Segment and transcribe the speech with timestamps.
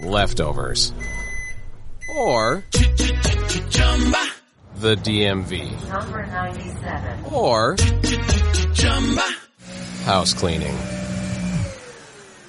[0.00, 0.92] leftovers,
[2.16, 2.64] or
[4.76, 7.24] the DMV, Number 97.
[7.32, 7.76] or
[10.04, 10.76] house cleaning,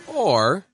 [0.08, 0.66] or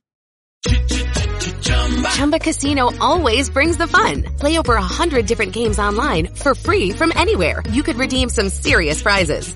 [2.14, 4.24] Chumba Casino always brings the fun.
[4.40, 7.64] Play over a hundred different games online for free from anywhere.
[7.70, 9.56] You could redeem some serious prizes.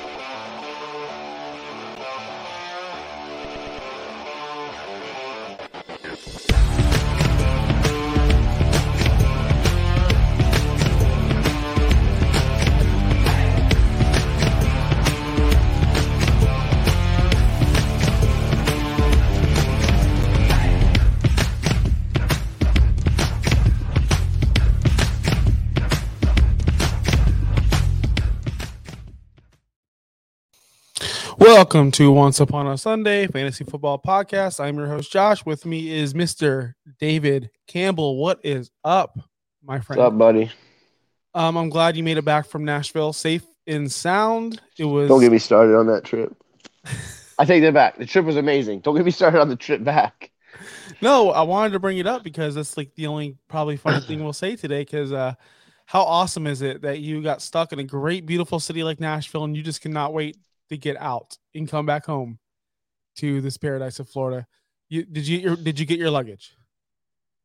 [31.41, 34.63] Welcome to Once Upon a Sunday Fantasy Football Podcast.
[34.63, 35.43] I'm your host Josh.
[35.43, 36.75] With me is Mr.
[36.99, 38.17] David Campbell.
[38.17, 39.17] What is up,
[39.63, 39.99] my friend?
[39.99, 40.51] What's up, buddy?
[41.33, 44.61] Um, I'm glad you made it back from Nashville safe and sound.
[44.77, 46.31] It was Don't get me started on that trip.
[47.39, 47.97] I take that back.
[47.97, 48.81] The trip was amazing.
[48.81, 50.29] Don't get me started on the trip back.
[51.01, 51.31] no.
[51.31, 54.31] I wanted to bring it up because that's like the only probably funny thing we'll
[54.31, 54.83] say today.
[54.83, 55.33] Because uh,
[55.87, 59.43] how awesome is it that you got stuck in a great, beautiful city like Nashville
[59.43, 60.37] and you just cannot wait
[60.71, 62.39] to get out and come back home
[63.17, 64.47] to this paradise of Florida?
[64.89, 66.53] You did you get your did you get your luggage?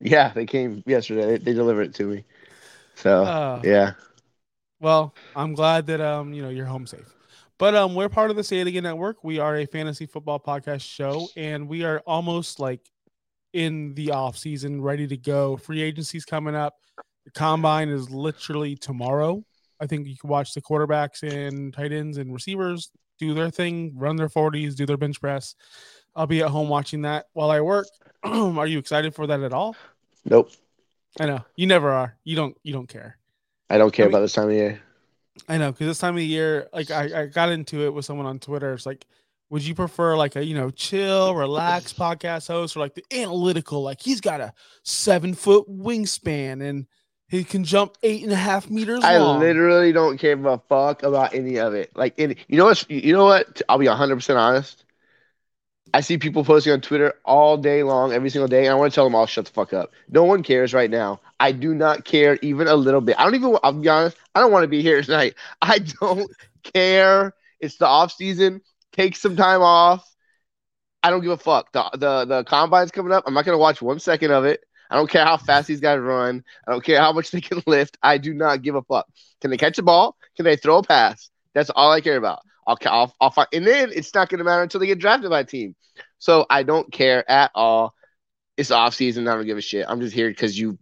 [0.01, 1.27] Yeah, they came yesterday.
[1.27, 2.25] They, they delivered it to me.
[2.95, 3.93] So Uh, yeah,
[4.81, 7.15] Well, I'm glad that um you know you're home safe.
[7.59, 9.23] But um we're part of the Say It Again Network.
[9.23, 12.81] We are a fantasy football podcast show, and we are almost like
[13.53, 15.57] in the off season, ready to go.
[15.57, 16.75] Free agency's coming up.
[17.25, 19.43] The combine is literally tomorrow.
[19.81, 23.93] I think you can watch the quarterbacks and tight ends and receivers do their thing,
[23.97, 25.55] run their 40s, do their bench press.
[26.15, 27.87] I'll be at home watching that while I work.
[28.23, 29.77] are you excited for that at all?
[30.25, 30.51] nope.
[31.19, 32.17] I know you never are.
[32.25, 32.57] You don't.
[32.63, 33.17] You don't care.
[33.71, 34.81] I don't care I mean- about this time of year.
[35.49, 38.27] I know because this time of year, like I, I got into it with someone
[38.27, 38.73] on Twitter.
[38.73, 39.07] It's like,
[39.51, 43.83] would you prefer like a you know chill, relaxed podcast host, or like the analytical?
[43.83, 44.53] Like he's got a
[44.83, 46.87] seven foot wingspan and
[47.29, 49.41] he can jump eight and a half meters I long.
[49.41, 51.91] literally don't care a fuck about any of it.
[51.97, 52.89] Like, any, you know what?
[52.91, 53.63] You know what?
[53.69, 54.85] I'll be 100 percent honest.
[55.95, 58.93] I see people posting on Twitter all day long, every single day, and I want
[58.93, 59.93] to tell them all shut the fuck up.
[60.11, 61.21] No one cares right now.
[61.41, 63.19] I do not care even a little bit.
[63.19, 63.57] I don't even.
[63.63, 64.17] I'll be honest.
[64.35, 65.35] I don't want to be here tonight.
[65.63, 66.31] I don't
[66.75, 67.35] care.
[67.61, 68.61] It's the off season.
[68.93, 70.07] Take some time off.
[71.03, 71.73] I don't give a fuck.
[71.73, 73.25] The the the combine's coming up.
[73.27, 74.65] I'm not gonna watch one second of it.
[74.91, 76.45] I don't care how fast these guys run.
[76.67, 77.99] I don't care how much they can lift.
[78.03, 79.07] I do not give a fuck.
[79.41, 80.17] Can they catch a ball?
[80.37, 81.31] Can they throw a pass?
[81.55, 82.41] That's all I care about.
[82.67, 85.31] I'll, I'll, I'll find, and then it's not going to matter until they get drafted
[85.31, 85.75] by a team.
[86.19, 87.95] So I don't care at all.
[88.57, 89.29] It's off season.
[89.29, 89.87] I don't give a shit.
[89.89, 90.79] I'm just here because you,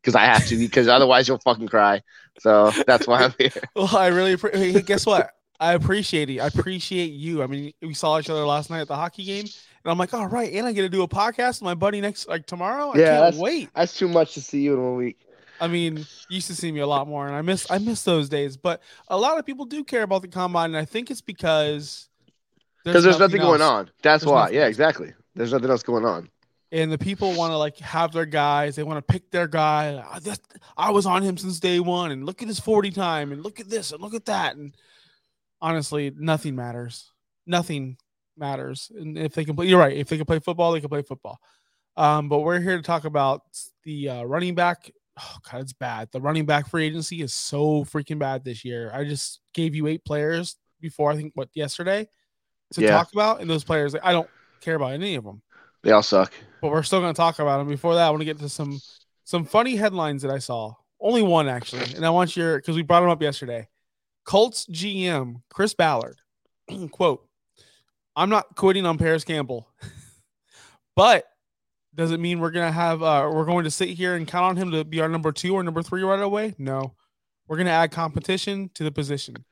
[0.00, 2.02] because I have to, because otherwise you'll fucking cry.
[2.40, 3.52] So that's why I'm here.
[3.76, 4.72] Well, I really appreciate.
[4.72, 5.30] Hey, guess what?
[5.62, 6.40] I appreciate it.
[6.40, 7.42] I appreciate you.
[7.42, 10.12] I mean, we saw each other last night at the hockey game, and I'm like,
[10.12, 12.90] all right, and I get to do a podcast with my buddy next like tomorrow.
[12.90, 13.70] I Yeah, can't that's- wait.
[13.74, 15.18] That's too much to see you in one week.
[15.60, 18.02] I mean, you used to see me a lot more, and I miss I miss
[18.02, 18.56] those days.
[18.56, 22.08] But a lot of people do care about the combine, and I think it's because
[22.84, 23.88] Because there's nothing, going on.
[24.02, 24.40] That's There's why.
[24.42, 24.68] nothing Yeah, else.
[24.70, 25.12] exactly.
[25.36, 26.28] There's nothing else going on.
[26.72, 28.74] and the people want to like have their guys.
[28.74, 30.02] They want to pick their guy.
[30.04, 30.40] Ah, I, that's,
[30.76, 33.60] I was on him since day one, and look at his forty time, and look
[33.60, 34.74] at this, and look at that, and
[35.62, 37.10] honestly, nothing matters.
[37.46, 37.96] Nothing
[38.36, 38.90] matters.
[38.94, 39.96] And if they can play, you're right.
[39.96, 41.38] If they can play football, they can play football.
[41.96, 43.42] Um, but we're here to talk about
[43.84, 44.90] the uh, running back.
[45.20, 46.08] Oh god, it's bad.
[46.10, 48.90] The running back free agency is so freaking bad this year.
[48.94, 52.08] I just gave you eight players before I think what yesterday
[52.72, 52.90] to Yeah.
[52.90, 54.28] talk about, and those players I don't
[54.62, 55.42] care about any of them
[55.82, 56.32] They all suck.
[56.62, 57.68] but we're still going to talk about them.
[57.68, 58.80] Before that, I want to get to some
[59.24, 60.72] some funny headlines that I saw.
[60.98, 63.68] Only one actually, and I want your because we brought them up yesterday.
[64.24, 66.20] Colts GM Chris Ballard
[66.90, 67.26] quote:
[68.16, 69.68] "I'm not quitting on Parris Campbell,
[70.96, 71.26] but
[71.94, 74.56] does it mean we're gonna have uh, we're going to sit here and count on
[74.56, 76.54] him to be our number two or number three right away?
[76.58, 76.94] No,
[77.48, 79.44] we're gonna add competition to the position.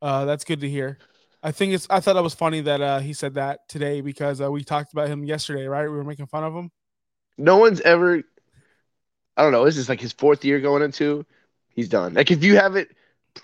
[0.00, 0.98] Uh, that's good to hear.
[1.42, 1.86] I think it's.
[1.88, 4.92] I thought that was funny that uh, he said that today because uh, we talked
[4.92, 5.84] about him yesterday, right?
[5.84, 6.70] We were making fun of him.
[7.36, 8.22] No one's ever.
[9.36, 9.64] I don't know.
[9.64, 11.24] This is like his fourth year going into.
[11.68, 12.14] He's done.
[12.14, 12.88] Like if you haven't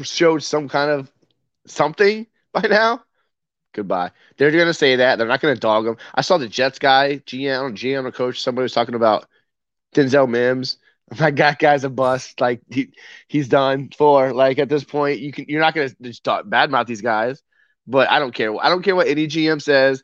[0.03, 1.11] showed some kind of
[1.67, 3.05] something by now,
[3.75, 4.13] goodbye.
[4.37, 5.19] They're gonna say that.
[5.19, 5.97] They're not gonna dog him.
[6.15, 8.43] I saw the Jets guy, GM, GM or coach.
[8.43, 9.27] Somebody was talking about
[9.95, 10.79] Denzel Mims
[11.19, 12.41] That guy guy's a bust.
[12.41, 12.93] Like he,
[13.29, 14.33] he's done for.
[14.33, 17.43] Like at this point, you can you're not gonna just talk badmouth these guys.
[17.87, 18.55] But I don't care.
[18.63, 20.03] I don't care what any GM says.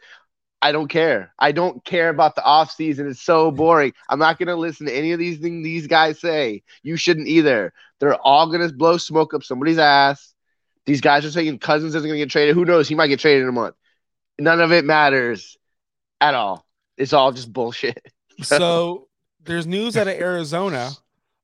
[0.63, 1.33] I don't care.
[1.39, 3.09] I don't care about the off season.
[3.09, 3.93] It's so boring.
[4.09, 6.63] I'm not gonna listen to any of these things these guys say.
[6.83, 7.73] You shouldn't either.
[7.99, 10.35] They're all gonna blow smoke up somebody's ass.
[10.85, 12.55] These guys are saying Cousins isn't gonna get traded.
[12.55, 12.89] Who knows?
[12.89, 13.75] He might get traded in a month.
[14.39, 15.57] None of it matters
[16.21, 16.67] at all.
[16.97, 18.13] It's all just bullshit.
[18.43, 19.09] so
[19.45, 20.91] there's news out of Arizona.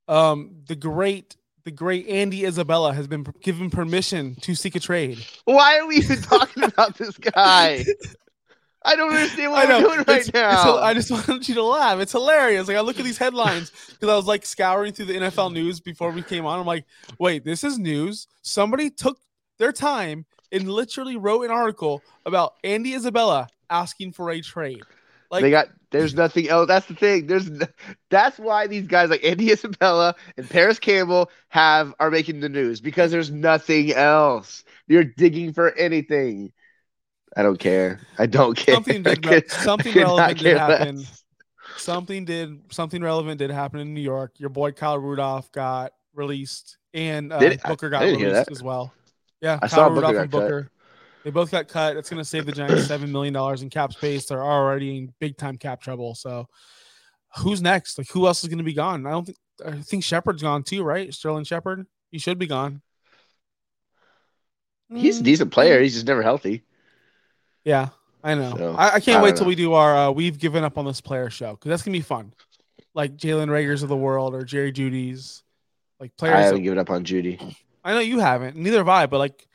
[0.08, 5.24] Um, the great the great Andy Isabella has been given permission to seek a trade.
[5.46, 7.84] Why are we even talking about this guy?
[8.86, 9.80] I don't understand what I know.
[9.80, 10.50] we're doing right It's- now.
[10.60, 11.98] it's- I just wanted you to laugh.
[12.00, 12.68] It's hilarious.
[12.68, 15.80] Like I look at these headlines because I was like scouring through the NFL news
[15.80, 16.58] before we came on.
[16.60, 16.84] I'm like,
[17.18, 18.26] wait, this is news.
[18.42, 19.18] Somebody took
[19.58, 24.82] their time and literally wrote an article about Andy Isabella asking for a trade.
[25.30, 26.68] Like they got there's nothing else.
[26.68, 27.26] That's the thing.
[27.26, 27.50] There's
[28.10, 32.80] that's why these guys like Andy Isabella and Parris Campbell have are making the news
[32.80, 34.62] because there's nothing else.
[34.86, 36.52] You're digging for anything.
[37.36, 38.00] I don't care.
[38.18, 38.74] I don't care.
[38.74, 40.96] Something did could- something relevant did happen.
[40.98, 41.22] less.
[41.76, 44.32] something did something relevant did happen in New York.
[44.38, 48.92] Your boy Kyle Rudolph got released, and uh, Did Booker got released as well.
[49.42, 50.40] Yeah, I Kyle saw Rudolph got and cut.
[50.40, 50.70] Booker.
[51.24, 51.96] They both got cut.
[51.96, 54.26] It's going to save the Giants seven million dollars in cap space.
[54.26, 56.14] They're already in big time cap trouble.
[56.14, 56.46] So,
[57.38, 57.98] who's next?
[57.98, 59.06] Like, who else is going to be gone?
[59.06, 59.38] I don't think.
[59.64, 61.12] I think Shepard's gone too, right?
[61.12, 61.86] Sterling Shepard.
[62.10, 62.80] He should be gone.
[64.94, 65.80] He's a decent player.
[65.82, 66.62] He's just never healthy.
[67.66, 67.88] Yeah,
[68.24, 68.54] I know.
[68.56, 69.48] So, I, I I can't wait don't till know.
[69.48, 72.00] we do our uh, we've given up on this player show because that's gonna be
[72.00, 72.32] fun.
[72.94, 75.42] Like Jalen Reagor's of the world or Jerry Jeudy's,
[76.00, 76.34] like players.
[76.36, 77.54] I haven't that- given up on Jeudy.
[77.84, 78.56] I know you haven't.
[78.56, 79.06] Neither have I.
[79.06, 79.46] But like,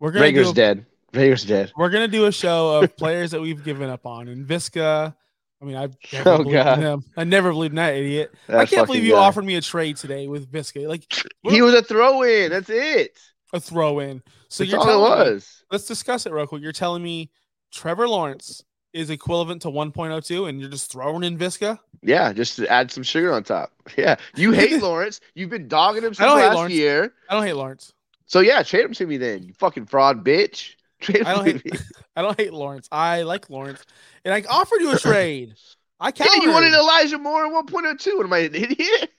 [0.00, 0.86] we're gonna Reagor's a, dead.
[1.12, 1.72] Reagor's dead.
[1.76, 4.28] we're gonna do a show of players that we've given up on.
[4.28, 5.14] And Visca.
[5.60, 6.78] I mean, I never Oh, believed God.
[6.78, 7.04] him.
[7.16, 8.32] I never believed in that idiot.
[8.48, 9.18] I can't believe you guy.
[9.18, 11.02] offered me a trade today with Visca, like
[11.42, 12.50] He was a throw in.
[12.52, 13.18] That's it.
[13.52, 14.22] a throw in.
[14.48, 15.64] So That's you're all it telling me, was.
[15.72, 16.62] let's discuss it real quick.
[16.62, 17.30] You're telling me
[17.72, 21.78] Trevor Lawrence is equivalent to 1.02, and you're just throwing in Visca.
[22.02, 23.72] Yeah, just to add some sugar on top.
[23.96, 25.20] Yeah, you hate Lawrence.
[25.34, 26.74] You've been dogging him since don't hate last Lawrence.
[26.74, 27.12] year.
[27.28, 27.92] I don't hate Lawrence.
[28.26, 29.42] So yeah, trade him to me then.
[29.42, 30.74] You fucking fraud bitch.
[31.00, 31.78] Trade him I don't to hate- me.
[32.16, 32.88] I don't hate Lawrence.
[32.92, 33.84] I like Lawrence,
[34.24, 35.54] and I offered you a trade.
[36.00, 36.42] I Yeah, countered.
[36.42, 38.16] you wanted Elijah Moore at 1.02.
[38.16, 39.10] What am I, an idiot?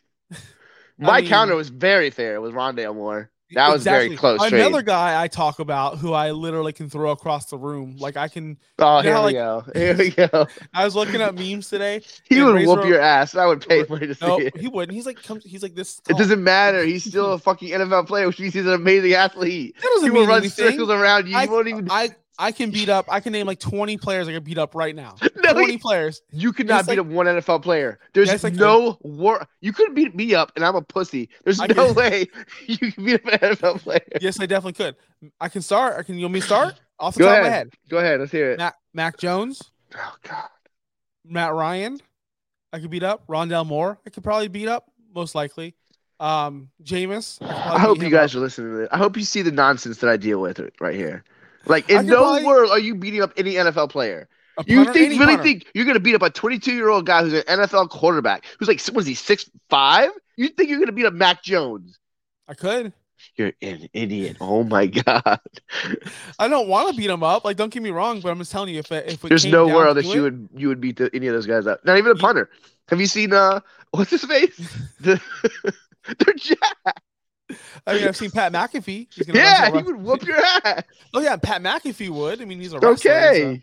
[0.98, 2.36] My mean- counter was very fair.
[2.36, 3.30] It was Rondale Moore.
[3.54, 4.54] That was very close trade.
[4.62, 7.96] Another guy I talk about who I literally can throw across the room.
[7.98, 8.58] Like I can.
[8.78, 9.64] Oh, here how, we go.
[9.74, 10.48] Here we go.
[10.74, 12.02] I was looking at memes today.
[12.26, 13.36] He would Razor- whoop your ass.
[13.36, 14.56] I would pay money to see No, it.
[14.58, 14.94] he wouldn't.
[14.96, 15.44] He's like, comes.
[15.44, 16.00] He's like this.
[16.10, 16.84] It doesn't matter.
[16.84, 19.76] He's still a fucking NFL player, which means he's an amazing athlete.
[19.82, 20.70] That doesn't He will run anything.
[20.72, 21.36] circles around you.
[21.36, 21.90] I- You won't even.
[21.90, 22.10] I
[22.42, 23.06] I can beat up.
[23.10, 25.16] I can name like 20 players I can beat up right now.
[25.36, 26.22] No, 20 he- players.
[26.32, 28.00] You could not beat like- up one NFL player.
[28.14, 28.56] There's could.
[28.56, 29.46] no war.
[29.62, 31.30] You couldn't beat me up, and I'm a pussy.
[31.44, 31.96] There's I no could.
[31.96, 32.28] way
[32.68, 34.00] you can beat up an NFL player.
[34.22, 34.96] Yes, I definitely could.
[35.42, 35.98] I can start.
[35.98, 36.16] I can.
[36.16, 37.46] You want me to start off the Go top ahead.
[37.46, 37.70] of my head?
[37.90, 38.20] Go ahead.
[38.20, 38.58] Let's hear it.
[38.60, 39.62] Mac, Mac Jones,
[39.96, 40.50] Oh God.
[41.26, 42.00] Matt Ryan.
[42.72, 44.00] I could beat up Rondale Moore.
[44.06, 44.86] I could probably beat up
[45.16, 45.76] most likely.
[46.20, 47.42] Um, Jameis.
[47.42, 48.40] I, I hope you guys up.
[48.40, 48.90] are listening to this.
[48.92, 51.24] I hope you see the nonsense that I deal with right here.
[51.70, 54.28] Like in no probably- world are you beating up any NFL player.
[54.68, 55.44] You punter, think really punter.
[55.44, 58.68] think you're gonna beat up a 22 year old guy who's an NFL quarterback who's
[58.68, 60.10] like what is he six five?
[60.36, 61.98] You think you're gonna beat up Mac Jones?
[62.48, 62.92] I could.
[63.36, 64.38] You're an idiot.
[64.42, 65.40] Oh my god.
[66.40, 67.44] I don't want to beat him up.
[67.46, 69.68] Like, don't get me wrong, but I'm just telling you, if it, if There's no
[69.68, 71.84] world that you would you would beat the, any of those guys up.
[71.86, 72.50] Not even a punter.
[72.88, 73.60] Have you seen uh
[73.92, 74.58] what's his face?
[75.02, 75.22] The,
[75.64, 77.02] they're jacked.
[77.88, 79.08] I mean, I've seen Pat McAfee.
[79.14, 80.84] He's gonna Yeah, he would whoop your ass.
[81.14, 82.42] Oh yeah, Pat McAfee would.
[82.42, 82.98] I mean, he's a wrestler.
[82.98, 83.62] so- Okay.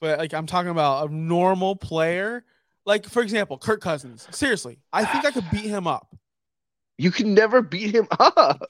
[0.00, 2.44] But like, I'm talking about a normal player.
[2.86, 4.26] Like, for example, Kirk Cousins.
[4.30, 6.14] Seriously, I think I could beat him up.
[6.96, 8.62] You can never beat him up.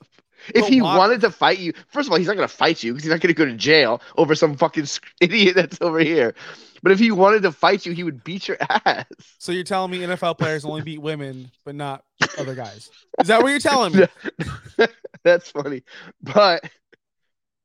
[0.54, 2.54] If But he why- wanted to fight you, first of all, he's not going to
[2.54, 4.87] fight you because he's not going to go to jail over some fucking
[5.21, 6.35] idiot that's over here.
[6.83, 9.05] But if he wanted to fight you, he would beat your ass.
[9.39, 12.05] So you're telling me NFL players only beat women, but not
[12.39, 12.91] other guys?
[13.21, 14.07] Is that what you're telling me?
[15.25, 15.83] that's funny.
[16.23, 16.71] But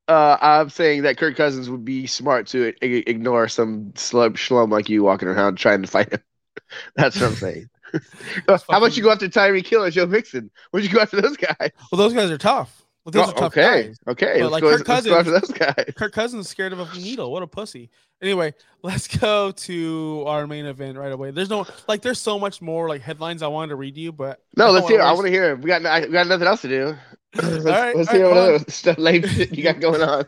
[0.07, 4.71] uh, I'm saying that Kirk Cousins would be smart to i- ignore some slum schlum
[4.71, 6.21] like you walking around trying to fight him.
[6.95, 7.69] That's what I'm saying.
[8.47, 10.51] How about you go after Tyreek Hill or Joe Mixon?
[10.73, 11.71] Would you go after those guys?
[11.91, 12.84] Well, those guys are tough.
[13.05, 13.97] Well, those Oh, are tough okay, guys.
[14.07, 14.41] okay.
[14.41, 15.93] But, like, go, Kirk Cousins- those guys.
[15.95, 17.31] Kirk Cousins is scared of a needle.
[17.31, 17.91] What a pussy.
[18.19, 21.29] Anyway, let's go to our main event right away.
[21.31, 24.41] There's no like, there's so much more like headlines I wanted to read you, but
[24.57, 25.01] No, let's hear.
[25.01, 25.51] I wanna hear.
[25.51, 25.59] it.
[25.59, 26.95] We got we got nothing else to do.
[27.35, 30.25] let's right, let's hear right, what other stuff lame shit you got going on.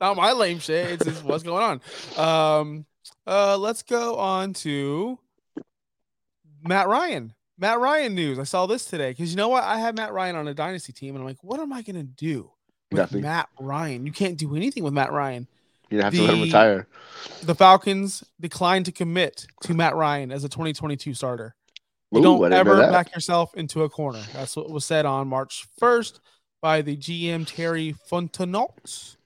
[0.00, 0.90] not my lame shit.
[0.92, 1.80] It's just what's going
[2.16, 2.60] on.
[2.60, 2.86] Um,
[3.26, 5.18] uh, let's go on to
[6.62, 7.34] Matt Ryan.
[7.60, 8.38] Matt Ryan news.
[8.38, 9.62] I saw this today because you know what?
[9.62, 12.02] I had Matt Ryan on a dynasty team, and I'm like, what am I gonna
[12.02, 12.50] do
[12.90, 13.20] with Nothing.
[13.20, 14.06] Matt Ryan?
[14.06, 15.46] You can't do anything with Matt Ryan.
[15.90, 16.86] You have to let him retire.
[17.42, 21.54] The Falcons declined to commit to Matt Ryan as a 2022 starter.
[22.12, 24.22] You Ooh, don't ever back yourself into a corner.
[24.32, 26.20] That's what was said on March 1st
[26.62, 29.16] by the GM Terry Fontenot.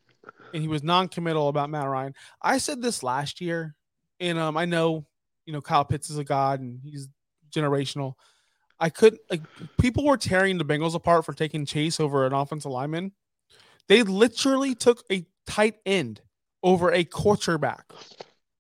[0.53, 2.15] And he was non-committal about Matt Ryan.
[2.41, 3.75] I said this last year,
[4.21, 5.05] and um, I know,
[5.45, 7.09] you know, Kyle Pitts is a god and he's
[7.55, 8.15] generational.
[8.81, 9.43] I could like
[9.81, 13.13] people were tearing the Bengals apart for taking Chase over an offensive lineman.
[13.89, 16.21] They literally took a tight end
[16.63, 17.85] over a quarterback.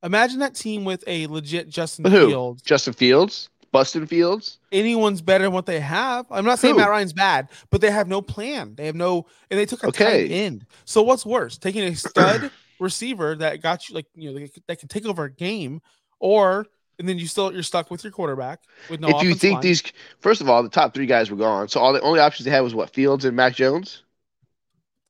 [0.02, 2.26] Imagine that team with a legit Justin Who?
[2.28, 4.58] Fields Justin Fields, Bustin Fields.
[4.70, 6.26] anyone's better than what they have.
[6.30, 6.80] I'm not saying Who?
[6.80, 8.74] Matt Ryan's bad, but they have no plan.
[8.76, 10.28] They have no, and they took a Okay.
[10.28, 10.66] tight end.
[10.84, 14.88] So what's worse, taking a stud receiver that got you like you know that can
[14.88, 15.80] take over a game,
[16.20, 16.66] or
[16.98, 19.08] and then you still you're stuck with your quarterback with no.
[19.08, 19.62] if you think line.
[19.62, 19.82] these,
[20.20, 22.50] first of all, the top three guys were gone, so all the only options they
[22.50, 24.02] had was what Fields and Mac Jones.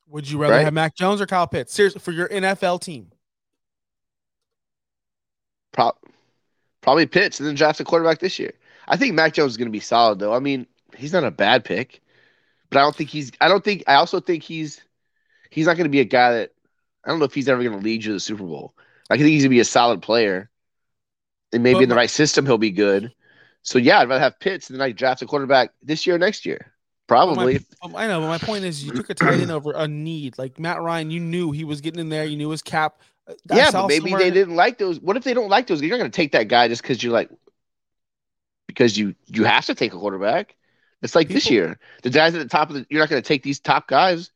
[0.09, 0.65] would you rather right?
[0.65, 1.73] have Mac Jones or Kyle Pitts?
[1.75, 3.11] Seriously, for your NFL team,
[5.73, 5.97] Pro-
[6.81, 8.53] probably Pitts, and then draft a quarterback this year.
[8.89, 10.35] I think Mac Jones is going to be solid, though.
[10.35, 12.01] I mean, he's not a bad pick,
[12.71, 13.33] but I don't think he's.
[13.41, 13.85] I don't think.
[13.87, 14.81] I also think he's.
[15.51, 16.51] He's not going to be a guy that.
[17.05, 18.75] I don't know if he's ever going to lead you to the Super Bowl.
[19.11, 20.51] I think he's going to be a solid player,
[21.55, 23.13] and maybe But in the right system he'll be good.
[23.63, 26.45] So yeah, I'd rather have Pitts than like draft a quarterback this year or next
[26.45, 26.73] year.
[27.07, 27.61] Probably.
[27.83, 30.39] My- I know, but my point is, you took a tight end over a need
[30.39, 31.11] like Matt Ryan.
[31.11, 32.25] You knew he was getting in there.
[32.25, 33.01] You knew his cap.
[33.27, 35.01] Uh, I yeah, but maybe somewhere- they didn't like those.
[35.01, 35.81] What if they don't like those?
[35.81, 37.31] You're not going to take that guy just because you're like,
[38.67, 40.57] because you you have to take a quarterback.
[41.03, 42.87] It's like this year, the guys at the top of the.
[42.89, 44.31] You're not going to take these top guys,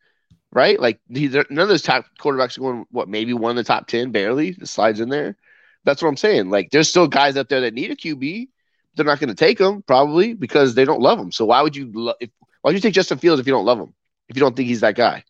[0.52, 0.78] right?
[0.78, 2.86] Like none of those top quarterbacks are going.
[2.90, 5.36] What maybe one of the top ten, barely slides in there.
[5.88, 6.50] That's what I'm saying.
[6.50, 8.48] Like there's still guys out there that need a QB.
[8.94, 11.32] They're not going to take them probably because they don't love him.
[11.32, 11.90] So why would you?
[11.94, 12.28] Lo- if,
[12.60, 13.94] why would you take Justin Fields if you don't love him?
[14.28, 15.24] If you don't think he's that guy,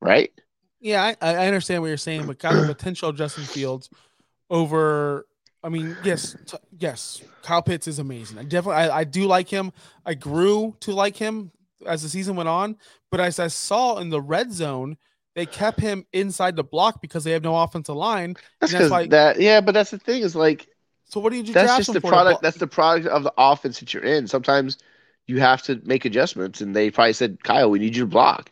[0.00, 0.32] right?
[0.80, 3.90] Yeah, I, I understand what you're saying, but got the potential of Justin Fields
[4.48, 5.26] over.
[5.62, 8.38] I mean, yes, t- yes, Kyle Pitts is amazing.
[8.38, 9.70] I definitely, I, I do like him.
[10.06, 11.52] I grew to like him
[11.86, 12.76] as the season went on,
[13.10, 14.96] but as I saw in the red zone,
[15.34, 18.34] they kept him inside the block because they have no offensive line.
[18.60, 19.40] That's And that's because why- that.
[19.40, 20.68] Yeah, but that's the thing is like
[21.06, 21.52] So what did you do?
[21.54, 22.40] that's just the product.
[22.40, 24.26] Blo- That's the product of the offense that you're in.
[24.26, 24.78] Sometimes
[25.26, 28.50] you have to make adjustments, and they probably said, "Kyle, we need you to block."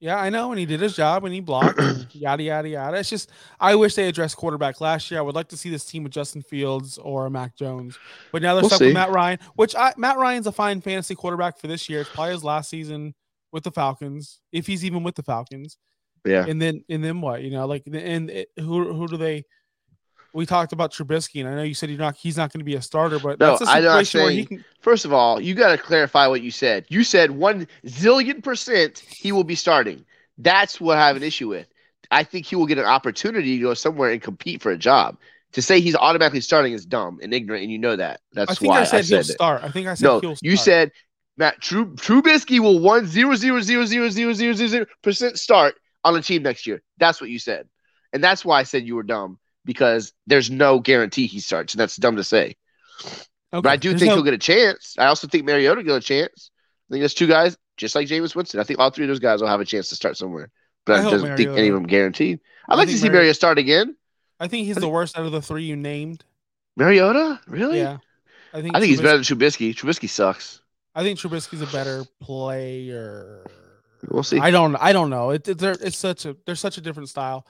[0.00, 1.80] Yeah, I know, and he did his job and he blocked,
[2.14, 2.98] yada yada yada.
[2.98, 5.18] It's just I wish they addressed quarterback last year.
[5.18, 7.98] I would like to see this team with Justin Fields or Mac Jones,
[8.30, 8.84] but now they're We'll stuck see.
[8.86, 12.02] with Matt Ryan, which I, Matt Ryan's a fine fantasy quarterback for this year.
[12.02, 13.12] It's probably his last season
[13.52, 15.78] with the Falcons, if he's even with the Falcons.
[16.26, 17.42] Yeah, And then and then what?
[17.42, 19.44] You know, like and it, who who do they?
[20.34, 22.64] We talked about Trubisky, and I know you said you're not he's not going to
[22.64, 24.64] be a starter, but No, that's a I'm not situation where he can.
[24.80, 26.84] First of all, you got to clarify what you said.
[26.88, 30.04] You said one zillion percent he will be starting.
[30.36, 31.66] That's what I have an issue with.
[32.10, 35.16] I think he will get an opportunity to go somewhere and compete for a job.
[35.52, 38.20] To say he's automatically starting is dumb and ignorant, and you know that.
[38.34, 39.24] That's I think why I said, he'll that.
[39.24, 39.64] start.
[39.64, 40.38] I think I said No, he'll start.
[40.42, 40.64] you start.
[40.64, 40.92] said
[41.38, 45.76] Matt True Trubisky will one zero zero zero zero zero zero zero zero percent start
[46.04, 46.82] on the team next year.
[46.98, 47.68] That's what you said,
[48.12, 51.80] and that's why I said you were dumb because there's no guarantee he starts, and
[51.80, 52.56] that's dumb to say.
[53.04, 53.62] Okay.
[53.62, 54.96] But I do There's think no- he'll get a chance.
[54.98, 56.50] I also think Mariota will get a chance.
[56.90, 58.60] I think there's two guys just like Jameis Winston.
[58.60, 60.50] I think all three of those guys will have a chance to start somewhere,
[60.84, 62.40] but I I, don't think any of them guaranteed.
[62.68, 63.96] I'd I like to see Mari- Mariota start again.
[64.40, 66.24] I think he's the worst out of the three you named.
[66.76, 67.78] Mariota, really?
[67.78, 67.98] Yeah,
[68.52, 69.74] I think I think he's better than Trubisky.
[69.74, 70.60] Trubisky sucks.
[70.98, 73.46] I think Trubisky's a better player.
[74.10, 74.38] We'll see.
[74.40, 74.74] I don't.
[74.76, 75.30] I don't know.
[75.30, 76.36] It, it- they're- it's such a.
[76.44, 77.46] They're such a different style.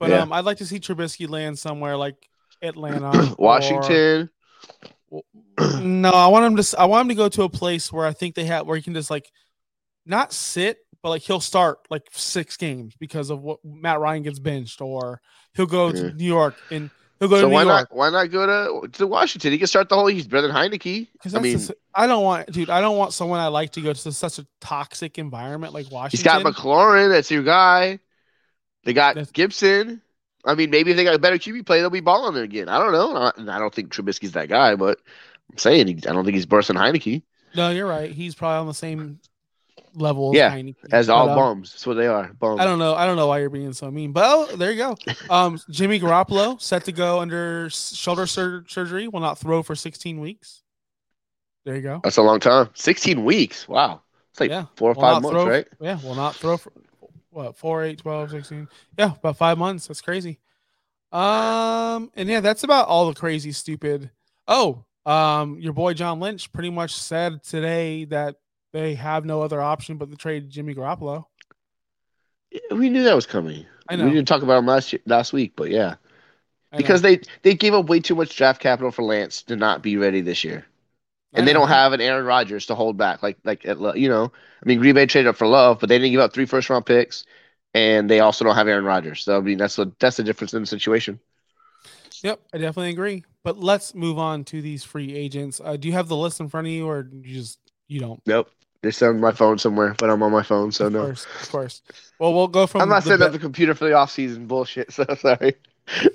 [0.00, 0.22] But Yeah.
[0.22, 2.16] um, I'd like to see Trubisky land somewhere like
[2.60, 4.30] Atlanta, or- Washington.
[5.80, 6.76] no, I want him to.
[6.78, 8.82] I want him to go to a place where I think they have where he
[8.82, 9.30] can just like
[10.06, 14.38] not sit, but like he'll start like six games because of what Matt Ryan gets
[14.38, 15.20] benched, or
[15.54, 15.92] he'll go Yeah.
[16.02, 16.90] to New York and
[17.20, 17.66] So why York.
[17.66, 17.96] not?
[17.96, 19.50] Why not go to to Washington?
[19.50, 20.06] He can start the whole.
[20.06, 21.08] He's better than Heinicke.
[21.34, 21.60] I mean,
[21.92, 22.70] I don't want, dude.
[22.70, 26.18] I don't want someone I like to go to such a toxic environment like Washington.
[26.18, 27.08] he's got McLaurin.
[27.10, 27.98] That's your guy.
[28.84, 30.00] They got That's- Gibson.
[30.44, 32.68] I mean, maybe if they got a better QB play, they'll be balling there again.
[32.68, 33.16] I don't know.
[33.16, 34.98] I, and I don't think Trubisky's that guy, but
[35.50, 37.22] I'm saying I don't think he's worse than Heinicke.
[37.56, 38.10] No, you're right.
[38.12, 39.18] He's probably on the same
[39.94, 40.34] level.
[40.34, 41.72] Yeah, as, As But, all um, bums.
[41.72, 42.32] That's what they are.
[42.34, 42.60] Bums.
[42.60, 42.94] I don't know.
[42.94, 44.96] I don't know why you're being so mean, but oh, there you go.
[45.30, 49.08] Um, Jimmy Garoppolo set to go under shoulder sur- surgery.
[49.08, 50.62] Will not throw for 16 weeks.
[51.64, 52.00] There you go.
[52.02, 52.70] That's a long time.
[52.74, 53.68] 16 weeks.
[53.68, 54.02] Wow.
[54.30, 54.66] It's like Yeah.
[54.76, 55.68] four or Will five months, throw- right?
[55.80, 56.72] Yeah, will not throw for
[57.30, 58.68] what 4, 8, 12, 16.
[58.98, 59.86] Yeah, about five months.
[59.86, 60.38] That's crazy.
[61.12, 64.10] Um, and yeah, that's about all the crazy, stupid.
[64.46, 68.36] Oh, Um, your boy John Lynch pretty much said today that
[68.72, 71.26] they have no other option but to trade Jimmy Garoppolo.
[72.70, 73.66] We knew that was coming.
[73.88, 74.06] I know.
[74.06, 75.96] We didn't talk about him last year, last week, but yeah,
[76.76, 79.96] because they they gave up way too much draft capital for Lance to not be
[79.96, 80.66] ready this year,
[81.34, 83.22] and they don't have an Aaron Rodgers to hold back.
[83.22, 84.32] Like like at, Lo- you know,
[84.62, 86.70] I mean, Green Bay traded up for Love, but they didn't give up three first
[86.70, 87.24] round picks,
[87.74, 89.22] and they also don't have Aaron Rodgers.
[89.24, 91.20] So I mean, that's what that's the difference in the situation.
[92.22, 93.24] Yep, I definitely agree.
[93.44, 95.60] But let's move on to these free agents.
[95.62, 98.20] Uh, do you have the list in front of you, or you just you don't?
[98.26, 98.50] Nope,
[98.82, 101.04] it's on my phone somewhere, but I'm on my phone, so of no.
[101.06, 101.82] course, of course.
[102.18, 102.80] Well, we'll go from.
[102.82, 104.92] I'm not setting be- up the computer for the off season bullshit.
[104.92, 105.54] So sorry.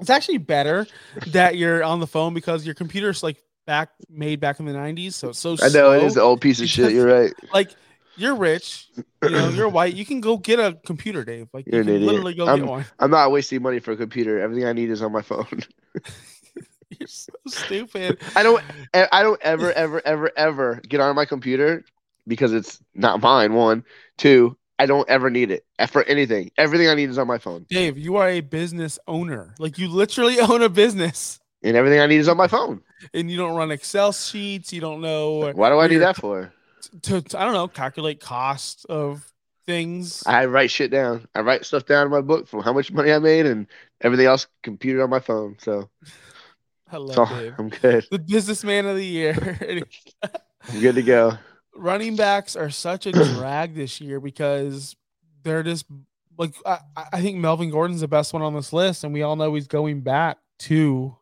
[0.00, 0.86] It's actually better
[1.28, 5.12] that you're on the phone because your computer's like back made back in the 90s,
[5.12, 6.06] so it's so I know it slow.
[6.06, 6.92] is the old piece of shit.
[6.92, 7.32] You're right.
[7.52, 7.70] like
[8.16, 8.88] you're rich,
[9.22, 9.94] you know, you're white.
[9.94, 11.48] You can go get a computer, Dave.
[11.52, 12.10] Like You're you an can idiot.
[12.12, 12.84] literally go I'm- get one.
[12.98, 14.40] I'm not wasting money for a computer.
[14.40, 15.46] Everything I need is on my phone.
[17.00, 18.18] You're so stupid.
[18.36, 18.62] I don't.
[18.94, 21.84] I don't ever, ever, ever, ever get on my computer
[22.26, 23.54] because it's not mine.
[23.54, 23.84] One,
[24.16, 24.56] two.
[24.78, 26.50] I don't ever need it for anything.
[26.58, 29.54] Everything I need is on my phone, Dave, you are a business owner.
[29.60, 32.82] Like you literally own a business, and everything I need is on my phone.
[33.12, 34.72] and you don't run Excel sheets.
[34.72, 36.52] You don't know Why do I need that for?
[37.02, 39.32] to, to I don't know calculate cost of
[39.66, 40.22] things.
[40.26, 41.26] I write shit down.
[41.34, 43.66] I write stuff down in my book from how much money I made and
[44.00, 45.56] everything else computed on my phone.
[45.60, 45.88] So,
[46.92, 47.54] Love so Dave.
[47.58, 48.06] I'm good.
[48.10, 49.58] The businessman of the year.
[50.22, 51.32] I'm good to go.
[51.76, 54.94] running backs are such a drag this year because
[55.42, 55.86] they're just
[56.38, 56.78] like I,
[57.12, 59.66] I think Melvin Gordon's the best one on this list, and we all know he's
[59.66, 61.16] going back to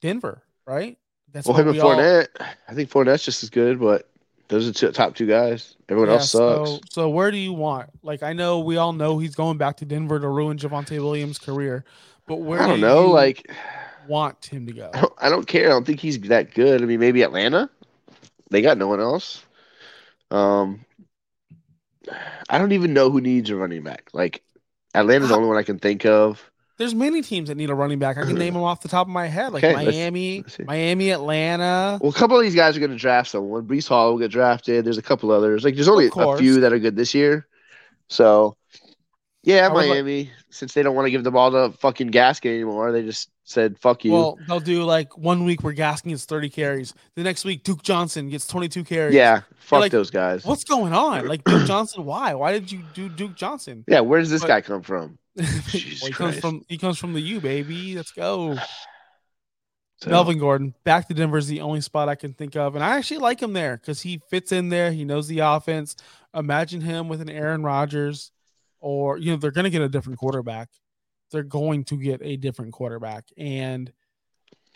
[0.00, 0.98] Denver, right?
[1.32, 2.28] That's Well, him and we all- Fournette.
[2.68, 4.08] I think Fournette's just as good, but
[4.48, 5.76] those are two, top two guys.
[5.88, 6.70] Everyone Yeah, else sucks.
[6.70, 7.90] So, so where do you want?
[8.02, 11.38] Like, I know we all know he's going back to Denver to ruin Javonte Williams'
[11.38, 11.84] career,
[12.26, 13.06] but where I don't do know.
[13.06, 13.50] you Like,
[14.10, 14.90] want him to go?
[14.92, 15.66] I don't, I don't care.
[15.66, 16.82] I don't think he's that good.
[16.82, 17.70] I mean, maybe Atlanta.
[18.50, 19.42] They got no one else.
[20.30, 20.84] Um,
[22.48, 24.10] I don't even know who needs a running back.
[24.12, 24.42] Like,
[24.94, 26.50] Atlanta's the only one I can think of.
[26.76, 28.16] There's many teams that need a running back.
[28.16, 30.58] I can name them off the top of my head, like Okay, Miami, let's.
[30.60, 31.98] Miami, Atlanta.
[32.00, 33.66] Well, a couple of these guys are going to draft someone.
[33.66, 34.84] Breece Hall will get drafted.
[34.86, 35.62] There's a couple others.
[35.62, 37.46] Like, there's only a few that are good this year.
[38.08, 38.56] So,
[39.42, 40.30] yeah, I would like- Miami.
[40.48, 43.78] since they don't want to give the ball to fucking Gaskin anymore, they just said
[43.78, 46.94] "fuck you." Well, they'll do like one week where Gaskin gets 30 carries.
[47.16, 49.14] The next week, Duke Johnson gets 22 carries.
[49.14, 50.44] yeah, fuck like, those guys.
[50.44, 51.26] What's going on?
[51.26, 52.34] Like Duke Johnson, why?
[52.34, 53.84] Why did you do Duke Johnson?
[53.88, 55.18] Yeah, where does this But- guy come from?
[55.36, 57.94] Well, he comes from he comes from the U, baby.
[57.96, 58.56] Let's go.
[60.02, 62.74] So, Melvin Gordon, back to Denver is the only spot I can think of.
[62.74, 64.92] And I actually like him there because he fits in there.
[64.92, 65.94] He knows the offense.
[66.34, 68.32] Imagine him with an Aaron Rodgers,
[68.78, 70.70] or you know, they're gonna get a different quarterback.
[71.30, 73.24] They're going to get a different quarterback.
[73.36, 73.92] And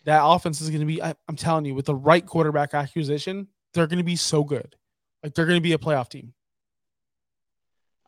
[0.05, 3.87] that offense is gonna be, I, I'm telling you, with the right quarterback acquisition, they're
[3.87, 4.77] gonna be so good.
[5.23, 6.33] Like they're gonna be a playoff team.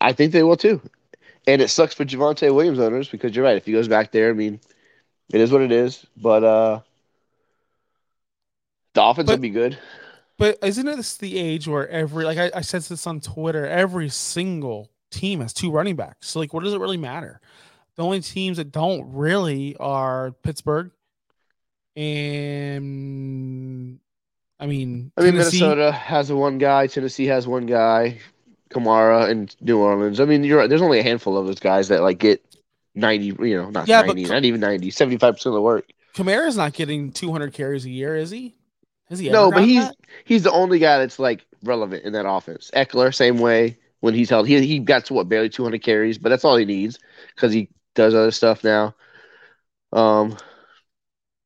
[0.00, 0.80] I think they will too.
[1.46, 3.56] And it sucks for Javonte Williams owners because you're right.
[3.56, 4.60] If he goes back there, I mean,
[5.32, 6.04] it is what it is.
[6.16, 6.80] But uh
[8.94, 9.78] the offense But- will be good.
[10.38, 14.10] But isn't this the age where every like I, I said this on Twitter, every
[14.10, 16.28] single team has two running backs.
[16.28, 17.40] So like what does it really matter?
[17.96, 20.90] The only teams that don't really are Pittsburgh
[21.96, 23.98] and
[24.60, 25.60] I mean I mean, Tennessee.
[25.60, 26.86] Minnesota has a one guy.
[26.86, 28.18] Tennessee has one guy.
[28.70, 30.20] Kamara and New Orleans.
[30.20, 30.68] I mean, you're right.
[30.68, 32.42] There's only a handful of those guys that like get
[32.94, 35.86] 90, you know, not Yeah, but 90, Ka- not even 90, 75% of the work.
[36.14, 38.54] Kamara's not getting 200 carries a year, is he?
[39.08, 39.30] Has he?
[39.30, 39.96] No, but he's that?
[40.24, 42.70] he's the only guy that's like relevant in that offense.
[42.74, 44.48] Ekeler, same way when he's held.
[44.48, 46.98] He he got to what barely 200 carries, but that's all he needs
[47.34, 48.94] because he does other stuff now.
[49.92, 50.36] Um,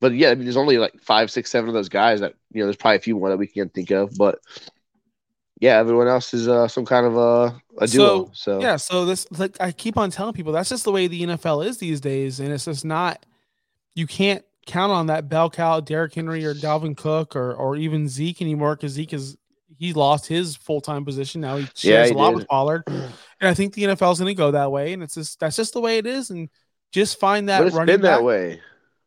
[0.01, 2.61] but yeah, I mean, there's only like five, six, seven of those guys that you
[2.61, 2.67] know.
[2.67, 4.41] There's probably a few more that we can think of, but
[5.61, 8.31] yeah, everyone else is uh, some kind of a a duo.
[8.33, 11.23] So, Yeah, so this like I keep on telling people that's just the way the
[11.23, 13.25] NFL is these days, and it's just not.
[13.95, 18.09] You can't count on that bell cow, Derrick Henry or Dalvin Cook or or even
[18.09, 19.37] Zeke anymore because Zeke is
[19.81, 21.57] he lost his full time position now.
[21.57, 22.37] He shares he a lot did.
[22.37, 25.15] with Pollard, and I think the NFL is going to go that way, and it's
[25.15, 26.49] just that's just the way it is, and
[26.93, 28.61] just find that but it's running been that way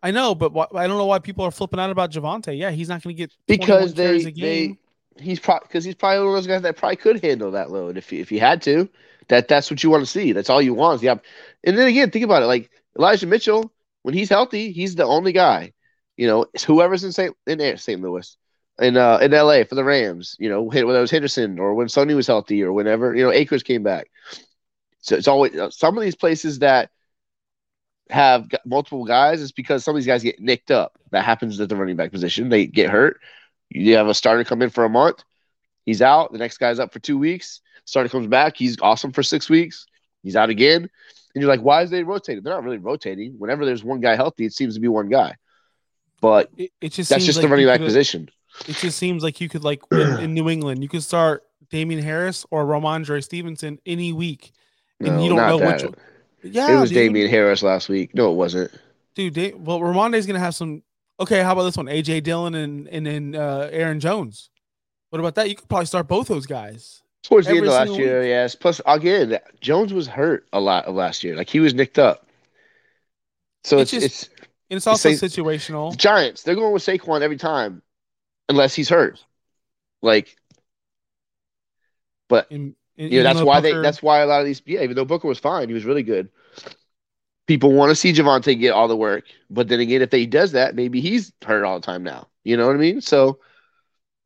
[0.03, 2.57] I know, but wh- I don't know why people are flipping out about Javonte.
[2.57, 4.77] Yeah, he's not going to get because they they
[5.17, 7.97] he's probably because he's probably one of those guys that probably could handle that load
[7.97, 8.89] if he, if he had to.
[9.29, 10.33] That that's what you want to see.
[10.33, 11.01] That's all you want.
[11.01, 11.15] Yeah,
[11.63, 12.47] and then again, think about it.
[12.47, 15.71] Like Elijah Mitchell, when he's healthy, he's the only guy.
[16.17, 17.33] You know, whoever's in St.
[17.47, 18.01] in St.
[18.01, 18.37] Louis,
[18.79, 19.63] in uh in L.A.
[19.63, 20.35] for the Rams.
[20.39, 23.31] You know, when it was Henderson or when Sony was healthy or whenever you know
[23.31, 24.09] Akers came back.
[25.01, 26.89] So it's always uh, some of these places that
[28.09, 30.97] have multiple guys is because some of these guys get nicked up.
[31.11, 32.49] That happens at the running back position.
[32.49, 33.19] They get hurt.
[33.69, 35.23] You have a starter come in for a month.
[35.85, 36.31] He's out.
[36.31, 37.61] The next guy's up for two weeks.
[37.85, 38.55] Starter comes back.
[38.55, 39.85] He's awesome for six weeks.
[40.21, 40.89] He's out again.
[41.35, 42.43] And you're like, why is they rotating?
[42.43, 43.33] They're not really rotating.
[43.37, 45.35] Whenever there's one guy healthy, it seems to be one guy.
[46.21, 48.29] But It, it just that's just like the running back position.
[48.67, 52.45] It just seems like you could like in, New England, you could start Damien Harris
[52.51, 54.51] or Rhamondre Stevenson any week,
[54.99, 55.81] and No, you don't know that.
[55.81, 55.83] which.
[55.85, 55.95] One.
[56.43, 56.97] Yeah, it was dude.
[56.97, 58.13] Damien Harris last week.
[58.13, 58.71] No, it wasn't.
[59.15, 60.83] Dude, Da- well, Ramonde's gonna have some.
[61.19, 61.85] Okay, how about this one?
[61.87, 64.49] AJ Dillon and and then uh, Aaron Jones.
[65.09, 65.49] What about that?
[65.49, 67.01] You could probably start both those guys.
[67.23, 68.53] Towards the end of last year, yes.
[68.55, 71.35] Plus, again, Jones was hurt a lot of last year.
[71.37, 72.27] Like he was nicked up.
[73.63, 75.95] So It's it's just- it's, And it's also situational.
[75.95, 76.43] Giants.
[76.43, 77.81] They're going with Saquon every time,
[78.49, 79.23] unless he's hurt.
[80.01, 80.35] Like,
[82.27, 84.61] but And, and yeah, even that's why they that's why a lot of these.
[84.65, 86.29] Yeah, even though Booker was fine, he was really good.
[87.47, 90.53] People want to see Javonte get all the work, but then again, if he does
[90.53, 92.27] that, maybe he's hurt all the time now.
[92.43, 93.01] You know what I mean?
[93.01, 93.39] So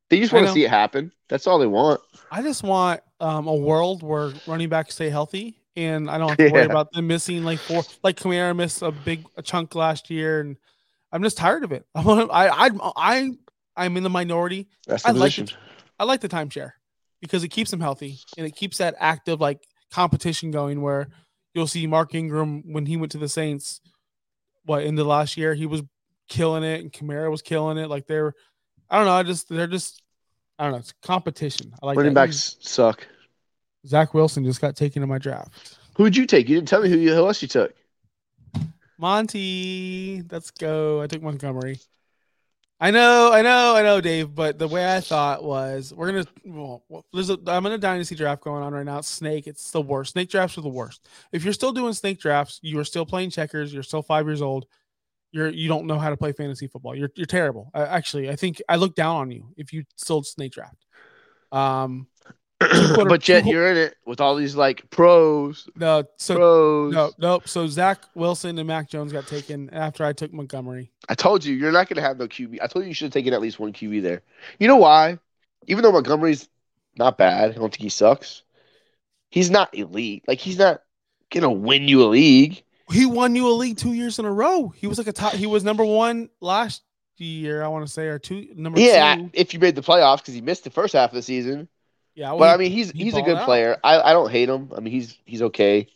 [0.10, 1.12] they just want to see it happen.
[1.28, 2.00] That's all they want.
[2.32, 6.38] I just want um, a world where running backs stay healthy, and I don't have
[6.38, 7.84] to worry about them missing like four.
[8.04, 10.58] Like Kamara missed a big a chunk last year, and
[11.12, 11.86] I'm just tired of it.
[11.96, 12.30] I want.
[12.32, 13.32] I I I
[13.78, 14.68] I'm in the minority.
[14.88, 15.58] That's the I like position.
[16.00, 16.72] I like the timeshare
[17.22, 19.60] because it keeps them healthy and it keeps that active like
[19.92, 21.08] competition going where
[21.54, 23.80] you'll see Mark Ingram when he went to the Saints,
[24.66, 25.84] what in the last year he was
[26.28, 27.88] killing it and Kamara was killing it.
[27.88, 28.34] Like they're,
[28.90, 30.02] I don't know, I just they're just,
[30.60, 31.74] I don't know, it's competition.
[31.82, 32.28] I like Running that.
[32.28, 33.08] backs suck.
[33.86, 35.78] Zach Wilson just got taken in my draft.
[35.96, 36.50] Who'd you take?
[36.50, 37.74] You didn't tell me who, you, who else you took.
[39.00, 41.02] Monty, let's go.
[41.02, 41.80] I took Montgomery.
[42.80, 44.36] I know, I know, I know, Dave.
[44.36, 46.26] But the way I thought was, we're gonna.
[46.46, 47.40] Well, there's a.
[47.48, 49.02] I'm in a dynasty draft going on right now.
[49.02, 49.48] Snake.
[49.48, 50.12] It's the worst.
[50.12, 51.08] Snake drafts are the worst.
[51.32, 53.74] If you're still doing snake drafts, you are still playing checkers.
[53.74, 54.68] You're still five years old.
[55.32, 56.96] You're you don't know how to play fantasy football.
[56.96, 57.72] You're you're terrible.
[57.74, 60.86] I, actually, I think I look down on you if you still snake draft.
[61.52, 62.08] Um,
[62.96, 66.94] But yet you're in it with all these like pros, no, so pros.
[66.94, 67.48] no, nope.
[67.48, 70.92] So Zach Wilson and Mac Jones got taken after I took Montgomery.
[71.08, 72.58] I told you you're not going to have no QB.
[72.62, 74.22] I told you you should have taken at least one QB there.
[74.60, 75.20] You know why?
[75.68, 76.50] Even though Montgomery's
[76.98, 78.42] not bad, I don't think he sucks.
[79.30, 80.24] He's not elite.
[80.28, 80.82] Like he's not
[81.32, 82.64] gonna win you a league.
[82.92, 84.70] He won you a league two years in a row.
[84.70, 85.34] He was like a top.
[85.34, 86.82] He was number one last
[87.18, 89.30] year, I want to say, or two number Yeah, two.
[89.34, 91.68] if you made the playoffs because he missed the first half of the season.
[92.18, 93.46] Yeah, well, But he- I mean, he's he he's a good out.
[93.46, 93.78] player.
[93.84, 94.72] I, I don't hate him.
[94.76, 95.88] I mean, he's he's okay.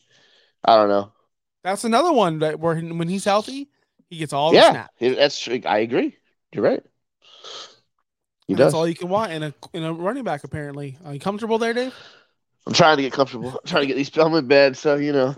[0.63, 1.11] I don't know.
[1.63, 3.69] that's another one that where he- when he's healthy,
[4.09, 4.93] he gets all the yeah, snaps.
[4.99, 6.15] it- that's I agree.
[6.53, 6.83] You're right.
[8.47, 8.65] He does.
[8.67, 10.43] That's all you can want in a in a running back.
[10.43, 11.93] Apparently, are you comfortable there, Dave?
[12.67, 13.49] I'm trying to get comfortable.
[13.49, 14.15] I'm trying to get these.
[14.17, 15.35] I'm in bed, so you know,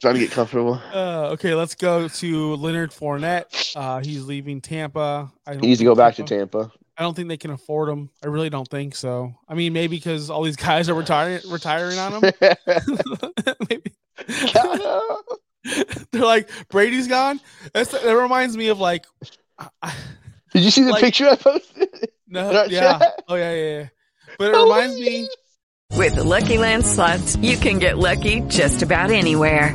[0.00, 0.80] trying to get comfortable.
[0.92, 3.76] Uh, okay, let's go to Leonard Fournette.
[3.76, 5.30] Uh, he's leaving Tampa.
[5.46, 6.72] I don't He needs to think go back to Tampa- Tampa.
[6.98, 8.10] I don't think they can afford him.
[8.24, 9.34] I really don't think so.
[9.48, 12.32] I mean, maybe because all these guys are retiring retiring on him.
[13.70, 13.92] maybe.
[16.10, 17.40] They're like Brady's gone.
[17.72, 19.06] That's, that reminds me of like,
[19.58, 19.94] I- I-
[20.52, 22.10] Did you see the Like- picture I posted?
[22.26, 23.22] no, yeah, chat?
[23.28, 23.78] oh yeah, yeah.
[23.78, 23.88] yeah.
[24.38, 25.28] But it oh, reminds me.
[25.96, 29.74] With the Lucky Land slots, you can get lucky just about anywhere.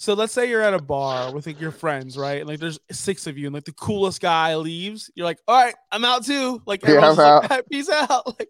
[0.00, 2.38] So let's say you're at a bar with like your friends, right?
[2.40, 5.10] And like there's six of you, and like the coolest guy leaves.
[5.16, 6.62] You're like, all right, I'm out too.
[6.66, 8.24] Like Yeah, everyone's I'm like, peace out.
[8.38, 8.48] Like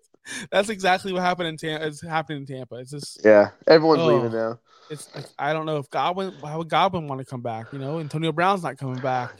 [0.50, 1.86] that's exactly what happened in Tampa.
[1.86, 2.74] It's happening in Tampa.
[2.76, 4.06] It's just Yeah, everyone's Oh.
[4.08, 4.58] leaving now.
[4.90, 7.72] it's like I don't know if Godwin why would Godwin want to come back?
[7.72, 9.32] You know, Antonio Brown's not coming back.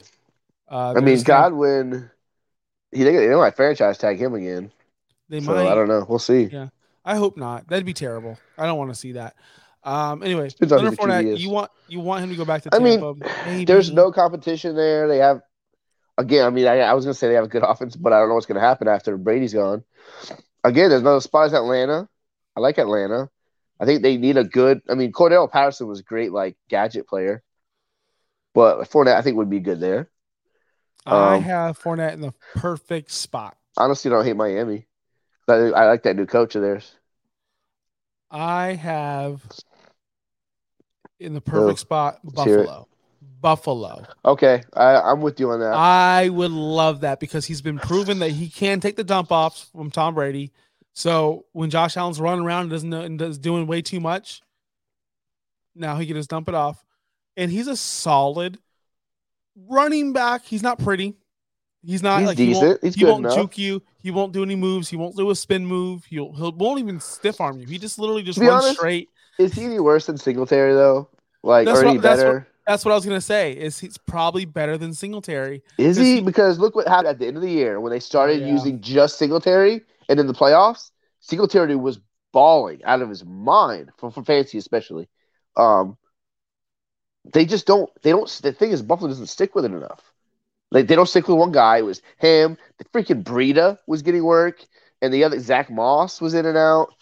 [0.67, 2.11] Uh, I mean, gonna- Godwin.
[2.91, 4.71] He they, they might franchise tag him again.
[5.29, 5.67] they So might.
[5.71, 6.03] I don't know.
[6.09, 6.45] We'll see.
[6.51, 6.69] Yeah.
[7.05, 7.67] I hope not.
[7.67, 8.39] That'd be terrible.
[8.57, 9.35] I don't want to see that.
[9.83, 10.23] Um.
[10.23, 12.69] Anyway, Depends on who Leonard Fournette, you want you want him to go back to
[12.73, 13.65] I mean, maybe.
[13.65, 15.07] There's no competition there.
[15.07, 15.41] They have
[16.17, 16.45] again.
[16.45, 18.29] I mean, I, I was gonna say they have a good offense, but I don't
[18.29, 19.83] know what's gonna happen after Brady's gone.
[20.63, 22.09] Again, there's another spot is Atlanta.
[22.55, 23.29] I like Atlanta.
[23.79, 24.81] I think they need a good.
[24.89, 27.41] I mean, Cordarrelle Patterson was a great like gadget player,
[28.53, 30.09] but Fournette I think would be good there.
[31.05, 33.57] I um, have Fournette in the perfect spot.
[33.77, 34.87] Honestly, I don't hate Miami.
[35.47, 36.93] I, I like that new coach of theirs.
[38.29, 39.41] I have
[41.19, 42.65] in the perfect spot hear it.
[42.65, 42.87] Buffalo.
[43.41, 44.05] Buffalo.
[44.25, 45.73] Okay, I, I'm with you on that.
[45.73, 49.69] I would love that because he's been proven that he can take the dump offs
[49.73, 50.51] from Tom Brady.
[50.93, 54.41] So when Josh Allen's running around and doesn't and is doing way too much,
[55.75, 56.83] now he can just dump it off.
[57.37, 58.59] And he's a solid
[59.55, 60.43] running back.
[60.43, 61.15] He's not pretty.
[61.81, 62.83] He's not He's like he won't.
[62.83, 63.35] He's he won't enough.
[63.35, 63.81] juke you.
[64.01, 64.89] He won't do any moves.
[64.89, 66.03] He won't do a spin move.
[66.05, 67.65] He'll he won't even stiff arm you.
[67.65, 69.09] He just literally just runs honest, straight.
[69.39, 71.09] Is he any worse than Singletary though?
[71.41, 72.47] Like, That's or what- any that's what- better?
[72.67, 73.53] That's what I was gonna say.
[73.53, 75.63] Is he's probably better than Singletary.
[75.79, 76.15] Is 'Cause he?
[76.15, 78.47] he- Because look what happened at the end of the year when they started Yeah.
[78.51, 81.99] using just Singletary, and in the playoffs, Singletary was
[82.31, 85.09] balling out of his mind for, for fantasy especially.
[85.57, 85.97] Um,
[87.33, 87.89] they just don't.
[88.03, 88.29] They don't.
[88.43, 90.03] The thing is, Buffalo doesn't stick with it enough.
[90.71, 91.77] Like they don't stick with one guy.
[91.77, 92.55] It was him.
[92.77, 94.63] The freaking Breida was getting work,
[95.01, 96.93] and the other Zach Moss was in and out.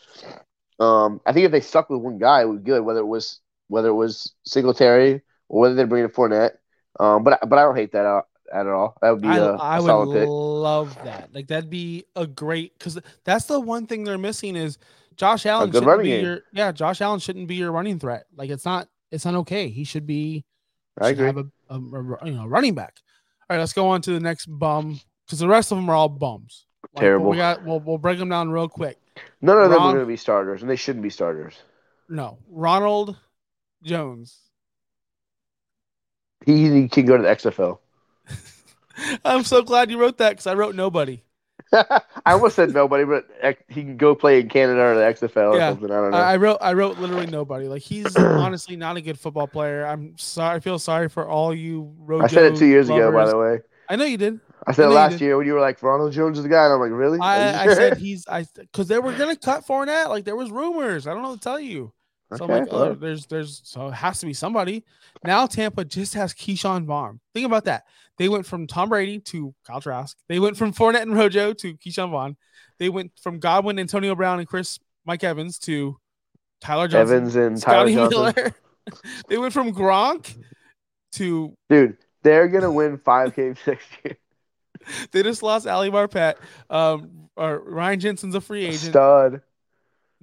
[0.79, 2.83] Um, I think if they stuck with one guy, it would be good.
[2.83, 6.51] Whether it was whether it was Singletary or whether they bring in Fournette.
[6.99, 8.95] Um, but but I don't hate that out at all.
[9.01, 10.27] That would be I, a, I a would solid pick.
[10.27, 11.33] love that.
[11.33, 14.77] Like that'd be a great because that's the one thing they're missing is
[15.15, 16.25] Josh Allen shouldn't be game.
[16.25, 16.71] your yeah.
[16.71, 18.25] Josh Allen shouldn't be your running threat.
[18.35, 19.69] Like it's not it's not okay.
[19.69, 20.45] He should be.
[20.99, 21.25] I should agree.
[21.27, 22.95] Have a, a, a- you know running back.
[23.49, 25.95] All right, let's go on to the next bum because the rest of them are
[25.95, 26.65] all bums.
[26.93, 27.29] Like, Terrible.
[27.31, 28.97] We got we'll, we'll break them down real quick.
[29.41, 31.55] None of them are going to be starters, and they shouldn't be starters.
[32.09, 33.17] No, Ronald
[33.83, 34.39] Jones.
[36.45, 37.79] He, he can go to the XFL.
[39.25, 41.21] I'm so glad you wrote that because I wrote nobody.
[41.73, 43.25] I almost said nobody, but
[43.67, 45.71] he can go play in Canada or the XFL or Yeah.
[45.71, 45.91] something.
[45.91, 46.17] I don't know.
[46.17, 47.67] I, wrote I wrote literally nobody.
[47.67, 49.85] Like he's honestly not a good football player.
[49.85, 50.55] I'm sorry.
[50.55, 51.93] I feel sorry for all you.
[51.99, 53.59] Rojo I said it two years ago, by the way.
[53.89, 54.39] I know you did.
[54.67, 55.21] I said I it know you last did.
[55.21, 56.65] year when you were like, Ronald Jones is the guy.
[56.65, 57.21] And I'm like, really?
[57.29, 60.09] Are you I, I said he's I because they were gonna cut Fournette.
[60.09, 61.07] Like there was rumors.
[61.07, 61.93] I don't know what to tell you.
[62.33, 64.83] So I'm Okay, like, oh, there's there's so it has to be somebody.
[65.23, 67.19] Now Tampa just has Ke'Shawn Vaughn.
[67.33, 67.85] Think about that.
[68.17, 70.17] They went from Tom Brady to Kyle Trask.
[70.27, 72.35] They went from Fournette and Rojo to Ke'Shawn Vaughn.
[72.79, 75.97] They went from Godwin, Antonio Brown, and Chris Mike Evans to
[76.61, 77.17] Tyler Johnson.
[77.17, 78.33] Evans and Tyler Scotty Johnson.
[78.35, 78.55] Miller.
[79.29, 80.35] they went from Gronk
[81.13, 84.17] to Dude, they're going to win five games next year.
[85.11, 86.35] they just lost Ali Marpet.
[86.69, 88.91] Um, or Ryan Jensen's a free agent.
[88.91, 89.41] Stud.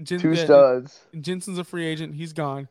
[0.02, 1.00] Jen- Two studs.
[1.20, 2.14] Jensen's a free agent.
[2.14, 2.68] He's gone.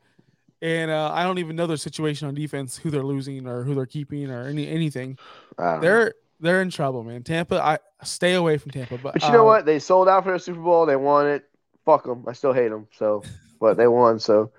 [0.61, 3.75] And uh, I don't even know their situation on defense, who they're losing or who
[3.75, 5.17] they're keeping or any anything.
[5.57, 5.79] Don't know.
[5.81, 7.23] They're they're in trouble, man.
[7.23, 8.97] Tampa, I stay away from Tampa.
[8.97, 9.65] But, But you know uh, what?
[9.65, 10.85] They sold out for the Super Bowl.
[10.85, 11.43] They won it.
[11.85, 12.25] Fuck them.
[12.27, 12.87] I still hate them.
[12.97, 13.23] So,
[13.59, 14.19] but they won.
[14.19, 14.51] So,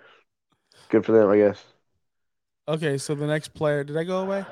[0.89, 1.63] good for them, I guess.
[2.67, 4.45] Okay, so the next player, did I go away?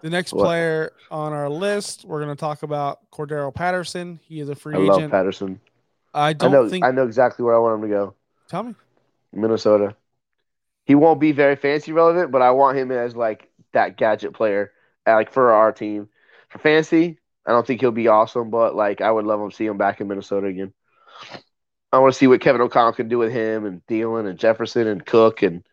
[0.00, 0.44] The next What?
[0.44, 4.20] player on our list, we're going to talk about Cordarrelle Patterson.
[4.22, 5.10] He is a free I love agent.
[5.10, 5.60] Patterson.
[6.14, 6.68] I I don't know.
[6.68, 6.84] think.
[6.84, 8.14] I know exactly where I want him to go.
[8.48, 8.74] Tell me.
[9.32, 9.96] Minnesota.
[10.84, 14.72] He won't be very fancy relevant, but I want him as like that gadget player,
[15.06, 16.08] uh, like for our team.
[16.48, 19.56] For fancy, I don't think he'll be awesome, but like I would love him to
[19.56, 20.72] see him back in Minnesota again.
[21.92, 24.86] I want to see what Kevin O'Connell can do with him and Thielen and Jefferson
[24.86, 25.64] and Cook and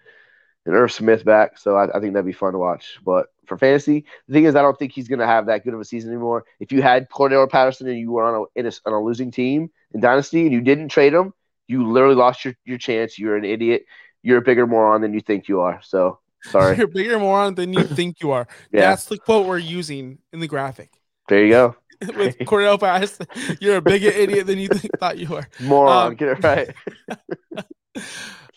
[0.66, 1.58] and Irv Smith back.
[1.58, 3.00] So I, I think that'd be fun to watch.
[3.06, 5.74] But for fantasy, the thing is, I don't think he's going to have that good
[5.74, 6.46] of a season anymore.
[6.60, 9.32] If you had Cordarrelle Patterson and you were on a, in a on a losing
[9.32, 11.34] team in Dynasty and you didn't trade him,
[11.68, 13.18] you literally lost your, your chance.
[13.18, 13.86] You're an idiot.
[14.24, 15.80] You're a bigger moron than you think you are.
[15.84, 16.78] So sorry.
[16.78, 18.48] You're a bigger moron than you think you are.
[18.72, 18.90] Yeah.
[18.90, 20.92] That's the quote we're using in the graphic.
[21.28, 21.76] there you go.
[22.18, 23.26] With Cordarrelle Patterson,
[23.62, 25.48] you're a bigger idiot than you think, thought you were.
[25.62, 26.08] Moron.
[26.08, 28.06] Um, Get it right.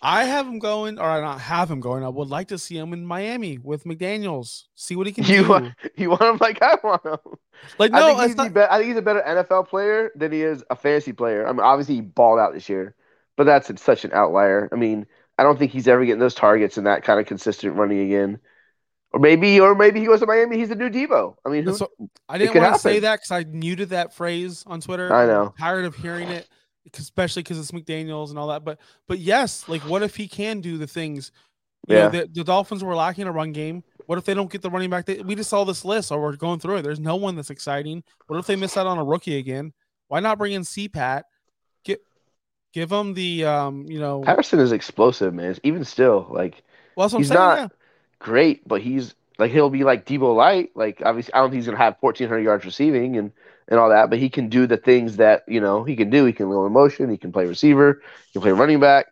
[0.00, 2.04] I have him going, or I not have him going.
[2.04, 4.64] I would like to see him in Miami with McDaniels.
[4.74, 5.48] See what he can You do.
[5.48, 7.16] want, you want him like I want him.
[7.78, 10.42] like I think he's not, be- I think he's a better NFL player than he
[10.42, 11.46] is a fantasy player.
[11.46, 12.94] I mean, obviously he balled out this year,
[13.36, 14.68] but that's such an outlier.
[14.72, 15.06] I mean,
[15.36, 18.38] I don't think he's ever getting those targets and that kind of consistent running again.
[19.10, 20.58] Or maybe, or maybe he goes to Miami.
[20.58, 21.36] He's the new Deebo.
[21.44, 21.90] I mean, who, what-
[22.28, 25.12] I didn't want to say that because I muted that phrase on Twitter.
[25.12, 25.54] I I'm know.
[25.58, 26.46] tired of hearing it,
[26.96, 28.64] especially because it's McDaniel's and all that.
[28.64, 31.32] But but yes, like what if he can do the things?
[31.86, 32.08] You know, Yeah.
[32.08, 33.82] the, the Dolphins were lacking a run game.
[34.06, 35.04] What if they don't get the running back?
[35.06, 36.82] They, we just saw this list, or we're going through it.
[36.82, 38.02] There's no one that's exciting.
[38.26, 39.72] What if they miss out on a rookie again?
[40.08, 41.22] Why not bring in CPAT?
[41.84, 42.00] Get
[42.72, 45.56] give him the um, you know, Patterson is explosive, man.
[45.62, 46.62] Even still, like
[46.96, 47.38] well, that's what I'm he's saying.
[47.38, 47.68] not- yeah.
[48.18, 50.70] great, but he's like he'll be like Deebo Light.
[50.74, 53.30] Like obviously, I don't think he's gonna have 1,400 yards receiving and
[53.68, 56.24] and all that, but he can do the things that you know he can do.
[56.24, 57.10] He can go in motion.
[57.10, 58.02] He can play receiver.
[58.26, 59.06] He can play running back.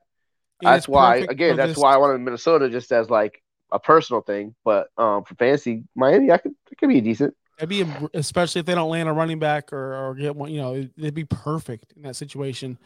[0.63, 4.23] And that's why again, that's this- why I wanted Minnesota just as like a personal
[4.23, 4.55] thing.
[4.65, 7.35] But um, for fantasy, Miami, I could it could be decent.
[7.59, 10.51] It'd be especially if they don't land a running back or, or get one.
[10.51, 12.79] You know, it- it'd be perfect in that situation.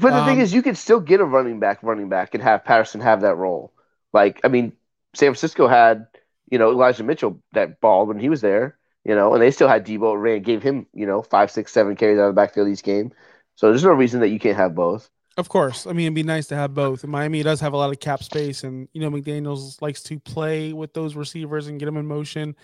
[0.00, 2.42] But the thing Um, is, you could still get a running back, running back, and
[2.42, 3.72] have Patterson have that role.
[4.12, 4.72] Like, I mean,
[5.14, 6.06] San Francisco had,
[6.50, 9.68] you know, Elijah Mitchell that ball when he was there, you know, and they still
[9.68, 12.68] had Deebo ran, gave him, you know, five, six, seven carries out of the backfield
[12.68, 13.12] each game.
[13.54, 15.10] So there's no reason that you can't have both.
[15.36, 17.04] Of course, I mean it'd be nice to have both.
[17.04, 20.18] And Miami does have a lot of cap space, and you know McDaniel's likes to
[20.18, 22.56] play with those receivers and get them in motion.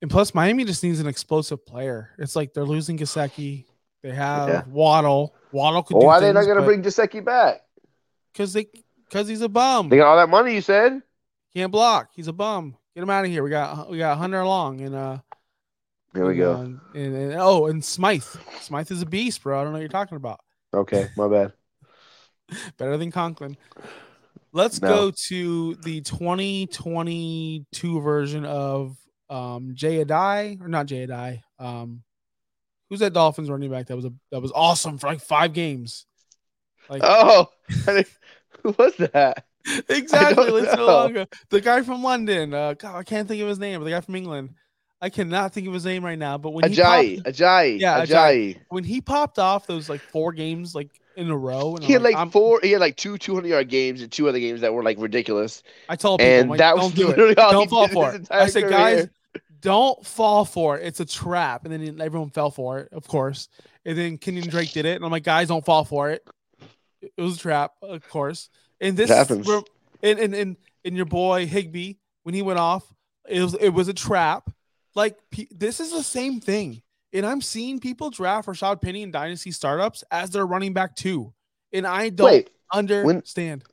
[0.00, 2.10] And plus, Miami just needs an explosive player.
[2.18, 3.64] It's like they're losing Gesicki.
[4.02, 4.62] They have Yeah.
[4.68, 5.34] Waddle.
[5.50, 5.94] Waddle could.
[5.94, 7.62] Well, do why are they not going to bring Gesicki back?
[8.32, 8.66] Because they,
[9.08, 9.88] because he's a bum.
[9.88, 11.02] They got all that money, you said?
[11.54, 12.10] Can't block.
[12.14, 12.76] He's a bum.
[12.94, 13.42] Get him out of here.
[13.42, 15.18] We got we got Hunter Long and uh.
[16.12, 16.52] There we and, go.
[16.52, 16.80] uh, and,
[17.16, 18.22] and- oh, and Smythe.
[18.60, 19.58] Smythe is a beast, bro.
[19.60, 20.38] I don't know what you're talking about.
[20.72, 21.52] Okay, my bad.
[22.78, 23.56] Better than Conklin.
[24.52, 24.88] Let's No.
[24.88, 28.96] go to the 2022 version of
[29.30, 31.42] um Jay Ajayi or not Jay Ajayi.
[31.58, 32.02] Um
[32.90, 36.06] who's that Dolphins running back that was a that was awesome for like five games?
[36.88, 37.48] Like Oh,
[38.62, 39.44] who was that?
[39.88, 40.44] exactly.
[40.46, 40.86] don't Let's so know.
[40.86, 41.26] long ago.
[41.50, 42.52] The guy from London.
[42.54, 44.50] Uh God, I can't think of his name, but the guy from England.
[45.00, 46.38] I cannot think of his name right now.
[46.38, 48.58] But when he Ajayi, popped, Ajayi, Yeah, Ajayi.
[48.70, 52.00] when he popped off those like four games like in a row, and He I'm
[52.00, 52.60] had like I'm- four.
[52.62, 55.62] He had like two 200 yard games and two other games that were like ridiculous.
[55.90, 57.38] I told people, and like, that was don't do literally it.
[57.38, 58.26] all Don't fall for it.
[58.30, 59.08] I said, guys,
[59.60, 60.86] don't fall for it.
[60.86, 61.66] It's a trap.
[61.66, 63.48] And then everyone fell for it, of course.
[63.84, 64.96] And then Kenyon Drake did it.
[64.96, 66.26] And I'm like, guys, don't fall for it.
[67.02, 68.48] It was a trap, of course.
[68.80, 69.46] And this happens.
[69.46, 69.62] where-
[70.02, 72.84] And, and and and your boy Higbee, when he went off,
[73.28, 74.50] it was it was a trap.
[74.94, 76.82] Like pe- this is the same thing.
[77.12, 81.32] And I'm seeing people draft Rashad Penny in dynasty startups as their running back too.
[81.72, 83.64] And I don't Wait, understand.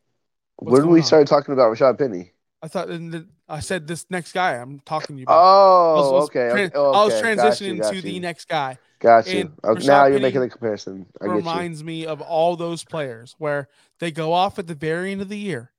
[0.58, 1.06] When going we on?
[1.06, 2.32] started talking about Rashad Penny?
[2.62, 5.38] I thought and then I said this next guy I'm talking to you about.
[5.40, 6.40] Oh, I was- I was okay.
[6.52, 6.76] okay.
[6.76, 8.78] I was got transitioning you, got to the next guy.
[9.00, 9.52] Got you.
[9.64, 11.06] Okay, now you're making the comparison.
[11.20, 11.26] I.
[11.26, 13.68] Reminds me of all those players where
[14.00, 15.72] they go off at the very end of the year,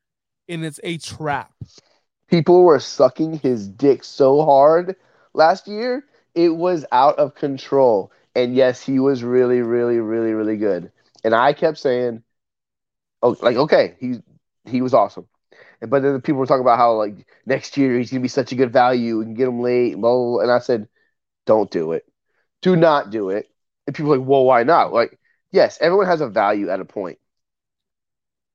[0.48, 1.52] and it's a trap.
[2.28, 4.96] People were sucking his dick so hard
[5.34, 6.04] last year,
[6.34, 8.12] it was out of control.
[8.34, 10.90] And yes, he was really, really, really, really good.
[11.24, 12.22] And I kept saying,
[13.22, 14.22] "Oh, like okay, he
[14.64, 15.26] he was awesome."
[15.86, 18.52] But then the people were talking about how like next year he's gonna be such
[18.52, 19.20] a good value.
[19.20, 20.40] and get him late, blah, blah, blah.
[20.40, 20.88] and I said,
[21.46, 22.06] "Don't do it.
[22.62, 23.48] Do not do it."
[23.86, 25.18] And people were like, "Well, why not?" Like,
[25.52, 27.18] yes, everyone has a value at a point.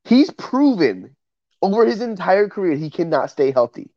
[0.05, 1.15] He's proven
[1.61, 3.91] over his entire career he cannot stay healthy.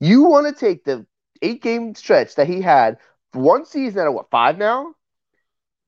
[0.00, 1.06] You want to take the
[1.42, 2.98] eight game stretch that he had
[3.32, 4.94] one season at what five now,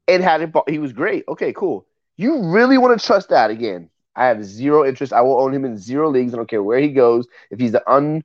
[0.09, 0.53] and had it.
[0.69, 1.25] He was great.
[1.29, 1.87] Okay, cool.
[2.17, 3.91] You really want to trust that again?
[4.21, 5.15] I have zero interest.
[5.15, 6.35] I will own him in zero leagues.
[6.35, 7.27] I don't care where he goes.
[7.51, 8.23] If he's the un,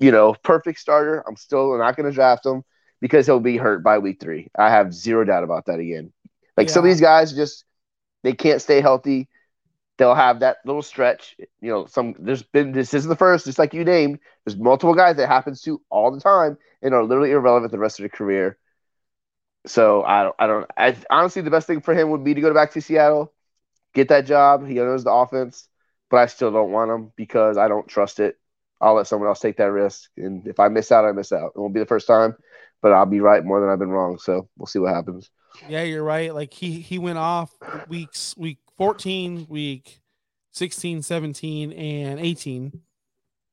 [0.00, 2.64] you know, perfect starter, I'm still not going to draft him
[3.00, 4.50] because he'll be hurt by week three.
[4.58, 6.12] I have zero doubt about that again.
[6.56, 7.64] Like some of these guys just
[8.24, 9.28] they can't stay healthy.
[9.98, 11.36] They'll have that little stretch.
[11.60, 14.18] You know, some there's been this isn't the first, just like you named.
[14.44, 18.00] There's multiple guys that happens to all the time and are literally irrelevant the rest
[18.00, 18.58] of their career.
[19.66, 22.40] So I don't I don't I honestly the best thing for him would be to
[22.40, 23.32] go back to Seattle,
[23.96, 24.66] get that job.
[24.66, 25.68] He knows the offense,
[26.10, 28.38] but I still don't want him because I don't trust it.
[28.80, 30.10] I'll let someone else take that risk.
[30.18, 31.52] And if I miss out, I miss out.
[31.56, 32.36] It won't be the first time,
[32.82, 34.18] but I'll be right more than I've been wrong.
[34.18, 35.30] So we'll see what happens.
[35.68, 36.34] Yeah, you're right.
[36.34, 37.50] Like he he went off
[37.88, 40.00] weeks week 14, week
[40.52, 42.80] 16, 17, and 18.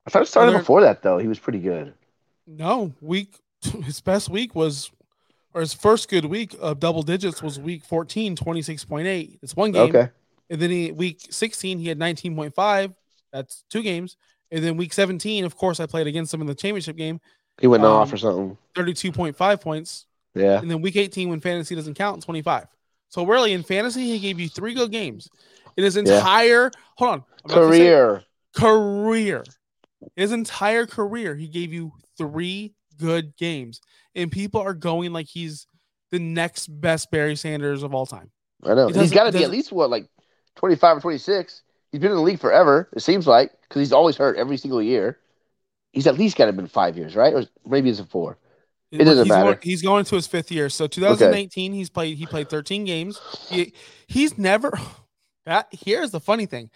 [0.06, 1.18] I thought it started before that though.
[1.18, 1.94] He was pretty good.
[2.46, 4.92] No, week his best week was
[5.54, 9.40] or his first good week of double digits was week 14, 26.8.
[9.42, 9.96] It's one game.
[9.96, 10.10] Okay.
[10.54, 12.94] And then he week 16, he had 19.5.
[13.32, 14.18] That's two games.
[14.52, 17.20] And then week 17, of course, I played against him in the championship game,
[17.60, 18.58] He went off Um, or something.
[18.76, 20.06] 32.5 points.
[20.36, 20.60] Yeah.
[20.60, 22.68] And then week 18, when fantasy doesn't count, 25.
[23.10, 25.28] So really, in fantasy, he gave you three good games.
[25.76, 26.02] In his Yeah.
[26.18, 28.24] entire hold on to say- Career.
[28.56, 29.44] career,
[30.16, 33.82] his entire career, he gave you three good games,
[34.14, 35.66] and people are going like he's
[36.12, 38.30] the next best Barry Sanders of all time.
[38.64, 38.88] I know.
[38.90, 40.08] It He's got to be at least what, like
[40.56, 41.62] twenty five or twenty six.
[41.92, 42.90] He's been in the league forever.
[42.94, 45.20] It seems like because he's always hurt every single year.
[45.92, 47.34] He's at least got to have been five years, right?
[47.34, 48.38] Or maybe it's a four.
[48.92, 49.54] It doesn't he's matter.
[49.54, 50.70] Going, he's going to his fifth year.
[50.70, 52.18] So 2018, he's played.
[52.18, 53.20] He played 13 games.
[53.50, 53.74] He,
[54.08, 54.72] he's never.
[55.46, 56.70] That here's the funny thing.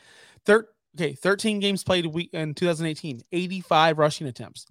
[0.46, 3.22] Thir, okay, 13 games played a week in 2018.
[3.32, 4.66] 85 rushing attempts.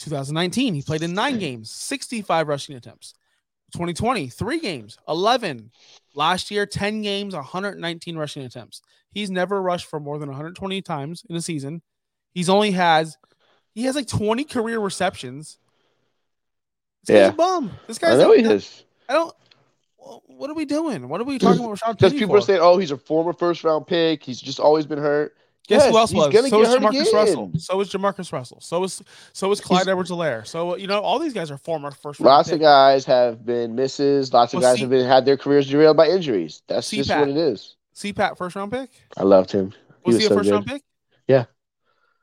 [0.00, 1.70] 2019, he played in nine games.
[1.70, 3.14] 65 rushing attempts.
[3.72, 5.70] 2020, three games, 11.
[6.14, 8.82] Last year, 10 games, 119 rushing attempts.
[9.12, 11.82] He's never rushed for more than 120 times in a season.
[12.32, 13.16] He's only has
[13.74, 15.58] he has like 20 career receptions.
[17.06, 17.28] This guy's Yeah.
[17.28, 17.70] a bum.
[17.86, 18.84] This I guy's know a- he is.
[19.08, 19.34] I don't.
[20.26, 21.08] What are we doing?
[21.08, 21.78] What are we talking about?
[21.78, 24.22] Rashad Because people are saying, "Oh, he's a former first round pick.
[24.24, 25.36] He's just always been hurt."
[25.70, 26.50] Guess Yes, who else was?
[26.50, 27.14] So hurt Jamarcus again.
[27.14, 27.52] Russell.
[27.58, 28.58] So is Jamarcus Russell.
[28.60, 29.00] So is
[29.32, 30.44] so is Clyde Edwards-Helaire.
[30.44, 32.26] So you know all these guys are former first round.
[32.26, 32.62] Lots of picks.
[32.62, 34.32] guys have been misses.
[34.32, 36.62] Lots of Well, guys see- have been had their careers derailed by injuries.
[36.66, 37.76] That's just what it is.
[37.94, 38.90] CPAT first round pick.
[39.16, 39.72] I loved him.
[40.04, 40.82] Was he, was a so first round pick?
[41.28, 41.44] Yeah.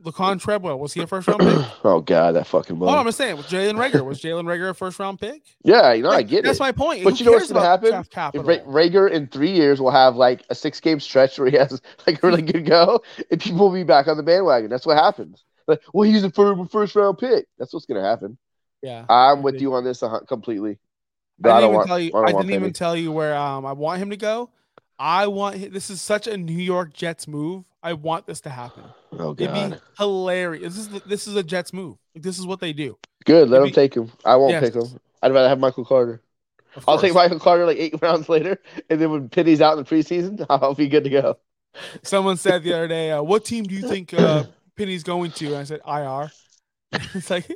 [0.04, 1.66] Laquon Treadwell was he a first round pick?
[1.84, 2.89] oh God, that fucking bum.
[2.89, 5.41] I'm just saying was Jalen Reagor was Jalen Reagor a first round pick?
[5.64, 6.43] Yeah, you know, I get That's it.
[6.43, 7.04] That's my point.
[7.04, 7.91] But Who you know what's gonna happen?
[8.43, 11.82] Ra- Reagor in three years will have like a six game stretch where he has
[12.08, 14.70] like a really good go, and people will be back on the bandwagon.
[14.70, 15.43] That's what happens.
[15.68, 17.48] Like, well, he's a first round pick.
[17.58, 18.38] That's what's gonna happen.
[18.82, 19.06] yeah.
[19.10, 20.78] I'm with you on this completely.
[21.39, 21.88] But I I didn't don't even want.
[21.88, 22.12] tell you.
[22.14, 24.52] I I didn't even tell you where um I want him to go.
[25.00, 27.66] I want this is such a New York Jets move.
[27.84, 28.84] I want this to happen.
[29.12, 30.76] Oh god, It'd be hilarious.
[30.76, 31.98] This is the, this is a Jets move.
[32.16, 32.98] Like, this is what they do.
[33.26, 33.50] Good.
[33.50, 34.12] Let it'd him be- take him.
[34.26, 34.64] I won't Yes.
[34.64, 35.00] pick him.
[35.22, 36.22] I'd rather have Michael Carter.
[36.88, 37.14] I'll take.
[37.14, 40.74] Michael Carter like eight rounds later, and then when Penny's out in the preseason, I'll
[40.76, 41.38] be good to go.
[42.04, 44.45] Someone said the other day, uh, "What team do you think uh,
[44.76, 46.32] Penny's going to?" And I said, "IR."
[47.14, 47.48] it's like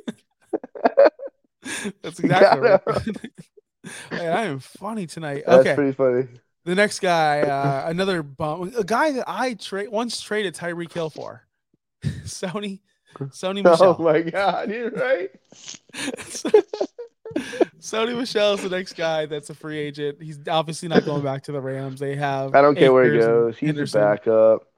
[2.02, 2.80] that's exactly right.
[4.10, 5.44] Man, I am funny tonight.
[5.46, 6.28] That's okay, pretty funny.
[6.64, 11.10] The next guy, uh, another bum, a guy that I trade once traded Tyreek Hill
[11.10, 11.44] for.
[12.24, 12.80] Sony,
[13.16, 13.96] Sony Michel.
[13.98, 15.30] Oh my God, you're right.
[17.80, 20.22] Sony Michel is the next guy that's a free agent.
[20.22, 21.98] He's obviously not going back to the Rams.
[21.98, 22.54] They have.
[22.54, 23.58] I don't care where he goes.
[23.58, 24.00] He's Henderson.
[24.00, 24.68] a backup.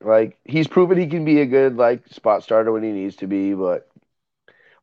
[0.00, 3.26] Like he's proven he can be a good like spot starter when he needs to
[3.26, 3.88] be, but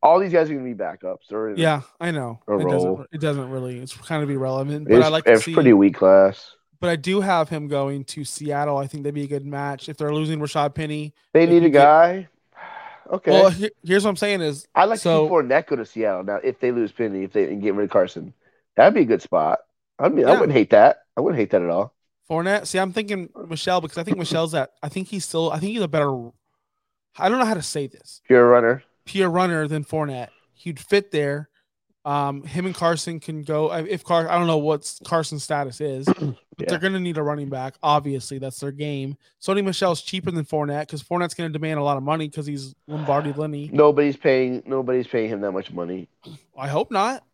[0.02, 1.30] all these guys are gonna be backups.
[1.30, 2.40] A- Yeah, I know.
[2.48, 2.68] It role.
[2.96, 3.08] doesn't.
[3.12, 3.78] It doesn't really.
[3.78, 4.88] It's kind of irrelevant.
[4.88, 5.54] But it's, I like to it's see.
[5.54, 6.56] pretty weak class.
[6.80, 8.76] But I do have him going to Seattle.
[8.76, 11.14] I think they'd be a good match if they're losing Rashad Penny.
[11.32, 12.28] They need a get- guy.
[13.12, 13.30] Okay.
[13.30, 15.84] Well, he- here's what I'm saying is I'd like so- to see Fournette go to
[15.84, 18.32] Seattle now if they lose Penny, if they and get rid of Carson.
[18.76, 19.58] That'd be a good spot.
[19.98, 21.02] I mean, I wouldn't hate that.
[21.16, 21.92] I wouldn't hate that at all.
[22.30, 22.66] Fournette.
[22.66, 24.70] See, I'm thinking Michel because I think Michel's that.
[24.82, 25.50] I think he's still.
[25.52, 26.30] I think he's a better.
[27.18, 28.22] I don't know how to say this.
[28.26, 28.82] Pure runner.
[29.04, 30.28] Pure runner than Fournette.
[30.54, 31.48] He'd fit there.
[32.04, 33.70] Um, him and Carson can go.
[33.70, 36.18] uh, If Car, I don't know what Carson's status is, but
[36.58, 36.66] Yeah.
[36.68, 37.74] they're going to need a running back.
[37.82, 39.16] Obviously, that's their game.
[39.40, 42.44] Sony Michel's cheaper than Fournette because Fournette's going to demand a lot of money because
[42.46, 43.70] he's Lombardi Lenny.
[43.72, 44.62] Nobody's paying.
[44.66, 46.08] Nobody's paying him that much money.
[46.58, 47.24] I hope not.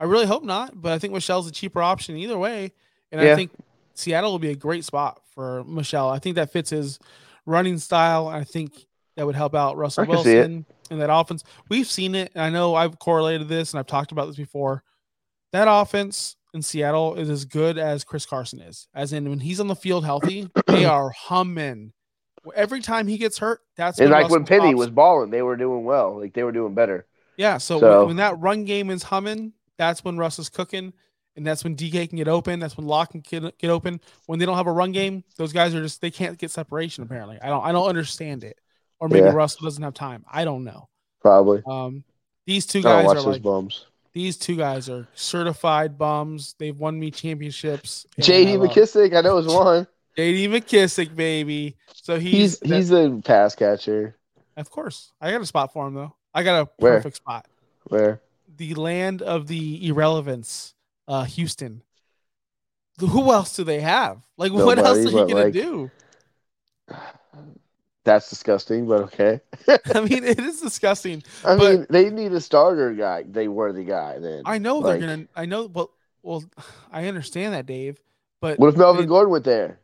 [0.00, 0.80] I really hope not.
[0.80, 2.72] But I think Michel's a cheaper option either way.
[3.12, 3.50] And I think
[3.94, 6.08] Seattle will be a great spot for Michel.
[6.10, 6.98] I think that fits his
[7.46, 8.26] running style.
[8.28, 8.86] I think
[9.16, 10.36] that would help out Russell I can see it.
[10.36, 11.44] Wilson and that offense.
[11.68, 12.32] We've seen it.
[12.34, 14.82] And I know I've correlated this and I've talked about this before.
[15.52, 18.88] That offense in Seattle is as good as Chris Carson is.
[18.94, 21.92] As in when he's on the field healthy, they are humming.
[22.54, 24.78] Every time he gets hurt, that's And when like when Penny pops.
[24.78, 26.18] was balling, they were doing well.
[26.18, 27.06] Like they were doing better.
[27.36, 30.92] Yeah, so, So- When, when that run game is humming, that's when Russ is cooking,
[31.36, 32.58] and that's when DK can get open.
[32.60, 34.00] That's when Locke can get, get open.
[34.26, 37.02] When they don't have a run game, those guys are just they can't get separation.
[37.02, 38.58] Apparently, I don't I don't understand it,
[39.00, 39.32] or maybe Yeah.
[39.32, 40.24] Russell doesn't have time.
[40.30, 40.88] I don't know.
[41.20, 41.62] Probably.
[41.66, 42.04] Um,
[42.46, 43.86] these two guys are like bums.
[44.12, 46.54] these two guys are certified bums.
[46.58, 48.06] They've won me championships.
[48.18, 48.54] J.D.
[48.56, 49.86] McKissic, I know is one.
[50.16, 50.48] J.D.
[50.48, 51.76] McKissic, baby.
[51.94, 54.16] So he's He's he's a pass catcher.
[54.56, 55.12] of course.
[55.20, 56.14] I got a spot for him though.
[56.34, 56.96] I got a Where?
[56.96, 57.46] perfect spot.
[57.84, 58.20] Where
[58.56, 60.74] the land of the irrelevance,
[61.08, 61.82] uh, Houston.
[62.98, 64.18] Who else do they have?
[64.36, 65.90] Like, what else are you gonna like- do?
[68.04, 69.40] that's disgusting, but okay.
[69.94, 71.22] I mean, it is disgusting.
[71.44, 73.24] I But- mean, they need a starter guy.
[73.28, 74.42] They were the guy then.
[74.46, 75.26] I know Like, they're gonna.
[75.36, 75.66] I know.
[75.66, 75.90] Well,
[76.22, 76.44] well,
[76.92, 78.00] I understand that, Dave.
[78.40, 79.78] But What if Melvin Gordon went there?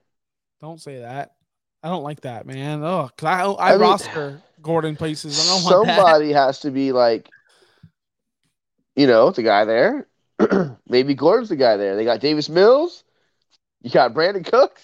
[0.63, 1.35] don't say that.
[1.83, 2.83] I don't like that, man.
[2.83, 5.39] Oh, cause I I, I mean, roster Gordon places.
[5.39, 5.63] I don't.
[5.87, 7.29] Somebody has to be like,
[8.97, 10.09] you know, the guy there.
[10.89, 11.97] Maybe Gordon's the guy there.
[11.97, 13.05] They got Davis Mills.
[13.83, 14.83] You got Brandin Cooks.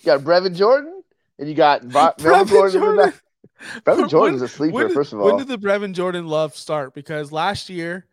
[0.00, 0.97] You got Brevin Jordan.
[1.38, 2.96] And you got Va- Jordan.
[2.96, 3.84] the back.
[3.84, 6.94] Brevin Jordan's a sleeper, did- first of all, When did the Brevin Jordan love start?
[6.94, 8.06] Because last year,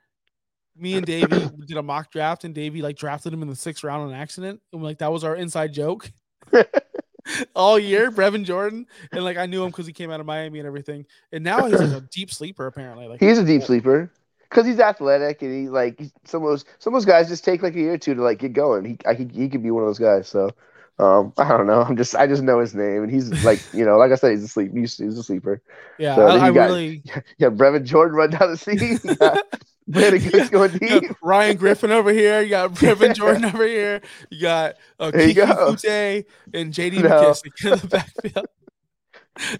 [0.77, 3.83] me and Davey did a mock draft, and Davey like drafted him in the sixth
[3.83, 6.11] round on accident, and like that was our inside joke
[7.55, 8.11] all year.
[8.11, 11.05] Brevin Jordan, and like I knew him because he came out of Miami and everything,
[11.31, 13.07] and now he's like a deep sleeper apparently.
[13.07, 14.11] Like He's a deep sleeper
[14.49, 17.43] because he's athletic and he's like he's, some of those some of those guys just
[17.43, 18.85] take like a year or two to like get going.
[18.85, 20.27] He I, he, he could be one of those guys.
[20.27, 20.51] So
[20.99, 21.81] um, I don't know.
[21.81, 24.31] I'm just I just know his name and he's like you know like I said
[24.31, 25.61] he's a sleep he's, he's a sleeper.
[25.99, 27.03] yeah, So I, I you got- really
[27.37, 28.77] Yeah, Brevin Jordan run down the seam.
[29.87, 31.15] Brandin Cooks going deep.
[31.21, 32.41] Ryan Griffin over here.
[32.41, 34.01] You got Brevin Jordan over here.
[34.31, 35.41] You got uh, There Kiki.
[35.45, 36.25] Fute
[36.55, 37.09] and JD No.
[37.09, 38.47] McKissic in the backfield.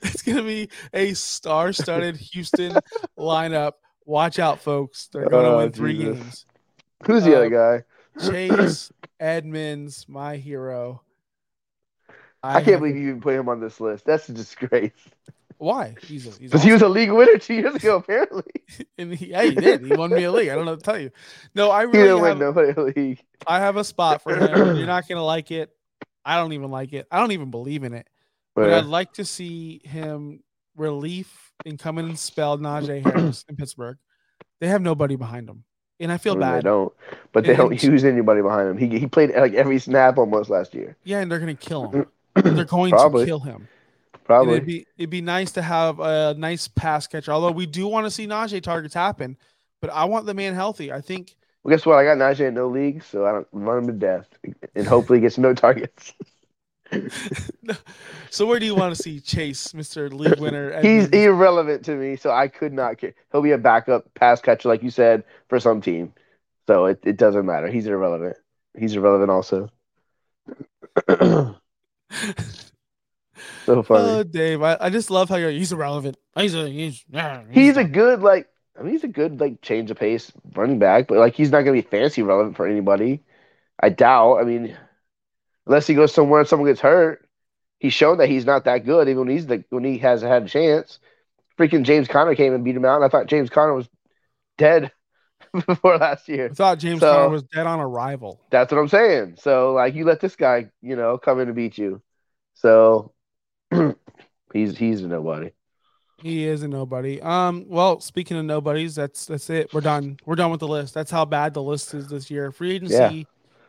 [0.02, 2.76] It's gonna be a star-studded Houston
[3.20, 3.74] lineup.
[4.06, 5.10] Watch out, folks!
[5.12, 6.18] They're gonna Oh, win three Jesus.
[6.18, 6.46] games.
[7.06, 7.50] Who's the Uh, other
[8.20, 8.26] guy?
[8.26, 11.02] Chase Edmonds, my hero.
[12.50, 14.06] I, have- can't believe you even put him on this list.
[14.06, 14.92] That's a disgrace.
[15.58, 18.44] why he's Because he was a league winner two years ago, apparently.
[18.98, 19.86] and he, yeah, he did.
[19.86, 20.50] He won me a league.
[20.50, 21.12] I don't know what to tell you.
[21.54, 23.20] No, I He really didn't win have, nobody a league.
[23.48, 24.76] I have a spot for him.
[24.78, 25.70] You're not gonna like it.
[26.26, 27.08] I don't even like it.
[27.12, 28.08] I don't even believe in it.
[28.56, 30.42] But But, I'd like to see him
[30.76, 33.98] relief and come in and spell Najee Harris in Pittsburgh.
[34.60, 35.64] They have nobody behind him,
[36.00, 36.58] and I feel They bad.
[36.58, 36.94] They don't.
[37.32, 38.78] But they And- don't use anybody behind him.
[38.78, 40.96] He he played like every snap almost last year.
[41.04, 42.08] Yeah, and they're gonna kill him.
[42.36, 43.68] They're going to kill him.
[44.14, 44.54] And Probably.
[44.56, 47.32] it'd be it'd be nice to have a nice pass catcher.
[47.32, 49.38] Although we do want to see Najee targets happen,
[49.82, 50.92] but I want the man healthy.
[50.92, 51.98] I think Well, guess what?
[51.98, 54.28] I got Najee in no league, so I don't run him to death,
[54.76, 56.14] and hopefully gets no targets.
[58.30, 58.46] so.
[58.46, 60.82] Where do you want to see Chase, Mister League winner?
[60.82, 63.14] He's irrelevant to me, so I could not care.
[63.32, 66.14] He'll be a backup pass catcher, like you said, for some team.
[66.68, 67.68] So it, it doesn't matter.
[67.68, 68.38] He's irrelevant.
[68.78, 69.70] He's irrelevant also.
[73.66, 74.10] so funny.
[74.10, 75.52] Oh, Dave, I, I just love how you're.
[75.52, 76.18] He's irrelevant.
[76.36, 77.04] He's a he's.
[77.10, 78.48] yeah, he's a good like.
[78.78, 81.62] I mean, he's a good like change of pace running back, but like he's not
[81.62, 83.24] gonna be fancy relevant for anybody.
[83.80, 84.38] I doubt.
[84.38, 84.78] I mean,
[85.66, 87.28] unless he goes somewhere and someone gets hurt,
[87.80, 89.08] he's shown that he's not that good.
[89.08, 91.00] Even when he's the when he has had a chance.
[91.58, 93.88] Freaking James Conner came and beat him out, and I thought James Conner was
[94.58, 94.92] dead
[95.68, 96.50] before last year.
[96.52, 98.40] I thought James So- Conner was dead on arrival.
[98.50, 99.38] That's what I'm saying.
[99.40, 102.02] So like you let this guy, you know, come in and beat you.
[102.54, 103.14] So
[104.54, 105.52] he's he's a nobody.
[106.22, 107.22] He is a nobody.
[107.22, 107.66] Um.
[107.68, 109.74] Well, speaking of nobodies, that's that's it.
[109.74, 110.18] We're done.
[110.26, 110.94] We're done with the list.
[110.94, 112.52] That's how bad the list is this year.
[112.52, 112.96] Free agency.
[112.96, 113.24] Yeah.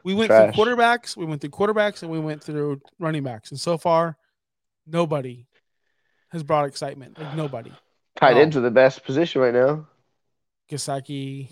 [0.04, 0.54] We went Trash.
[0.54, 1.16] through quarterbacks.
[1.16, 3.50] We went through quarterbacks, and we went through running backs.
[3.50, 4.16] And so far,
[4.86, 5.46] nobody
[6.28, 7.18] has brought excitement.
[7.18, 7.72] Like nobody.
[8.14, 9.88] Tight ends are the best position right now.
[10.70, 11.50] Gesicki.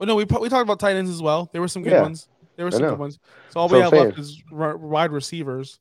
[0.00, 1.50] Well, no, we we talked about tight ends as well.
[1.52, 2.02] There were some good Yeah.
[2.02, 2.26] ones.
[2.56, 3.18] There were some good ones.
[3.50, 5.78] So all That's we have left is r- wide receivers.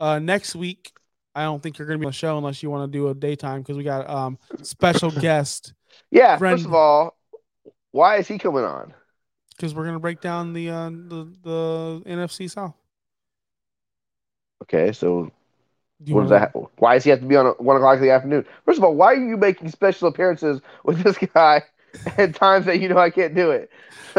[0.00, 0.92] Uh, next week,
[1.34, 3.08] I don't think you're going to be on the show unless you want to do
[3.08, 5.74] a daytime because we got um special guest
[6.10, 6.38] Yeah.
[6.38, 7.16] Friend- First of all,
[7.92, 8.94] why is he coming on?
[9.56, 12.74] because we're going to break down the uh the, the NFC South.
[14.62, 15.30] Okay, so
[16.06, 16.52] what does that?
[16.78, 18.44] Why does he have to be on at one o'clock in the afternoon?
[18.64, 21.62] First of all, why are you making special appearances with this guy
[22.18, 23.70] at times that you know I can't do it?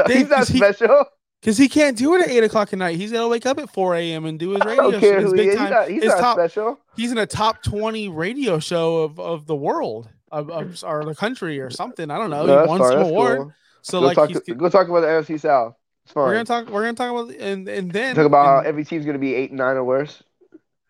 [0.08, 1.06] Dave, He's not he- special.
[1.42, 2.98] Because he can't do it at eight o'clock at night.
[2.98, 4.26] He's got to wake up at four a.m.
[4.26, 5.20] and do his radio show.
[5.22, 5.50] His he big.
[5.50, 5.70] He's time.
[5.72, 6.78] not, he's not top, special.
[6.98, 11.16] He's in a top twenty radio show of, of the world of, of or the
[11.16, 12.12] country or something.
[12.12, 12.46] I don't know.
[12.46, 13.38] No, he won some award.
[13.38, 13.54] cool.
[13.84, 14.30] So Go like talk.
[14.30, 15.76] he's, Go talk about the NFC South.
[16.04, 16.26] It's fine.
[16.26, 16.70] we're gonna talk.
[16.70, 19.34] We're gonna talk about and and then talk about and- how every team's to be
[19.34, 20.22] eight and nine or worse.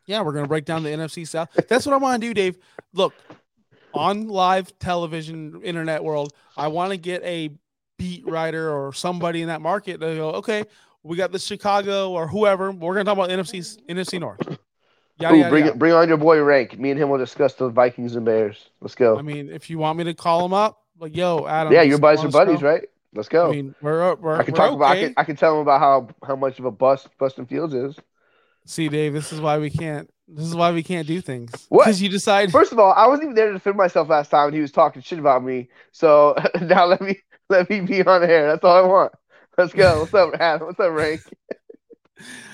[0.07, 1.49] Yeah, we're gonna break down the NFC South.
[1.67, 2.57] That's what I want to do, Dave.
[2.93, 3.13] Look,
[3.93, 7.51] on live television, internet world, I want to get a
[7.97, 10.63] beat writer or somebody in that market to go, okay,
[11.03, 12.71] we got the Chicago or whoever.
[12.71, 14.57] We're gonna talk about NFC NFC North.
[15.19, 15.77] Yada, Ooh, yada, bring yada.
[15.77, 16.79] bring on your boy Rank.
[16.79, 18.69] Me and him will discuss the Vikings and Bears.
[18.79, 19.17] Let's go.
[19.17, 21.73] I mean, if you want me to call him up, like, yo, Adam.
[21.73, 22.87] yeah, your buddies are buddies, right?
[23.13, 23.49] Let's go.
[23.49, 24.91] I mean, we're we're, I can we're talk about.
[24.91, 27.73] I can, I can tell him about how how much of a bust Bustin Fields
[27.73, 27.95] is.
[28.69, 30.07] See, Dave, this is why we can't.
[30.27, 31.65] This is why we can't do things.
[31.69, 31.85] What?
[31.85, 32.51] Because you decide.
[32.51, 34.71] First of all, I wasn't even there to defend myself last time, and he was
[34.71, 35.69] talking shit about me.
[35.91, 37.17] So now let me
[37.49, 38.45] let me be on air.
[38.45, 39.13] That's all I want.
[39.57, 40.01] Let's go.
[40.01, 40.67] What's up, Adam?
[40.67, 41.21] What's up, Rank?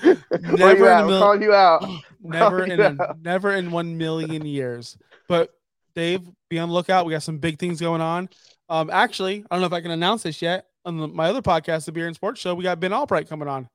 [0.00, 0.16] Where
[0.56, 1.06] Never you in at?
[1.06, 1.86] mil- calling you out.
[2.22, 4.96] never in a, never in one million years.
[5.28, 5.50] But
[5.94, 7.04] Dave, be on the lookout.
[7.04, 8.30] We got some big things going on.
[8.70, 10.64] Um, actually, I don't know if I can announce this yet.
[10.86, 13.48] On the, my other podcast, the Beer and Sports Show, we got Ben Albright coming
[13.48, 13.68] on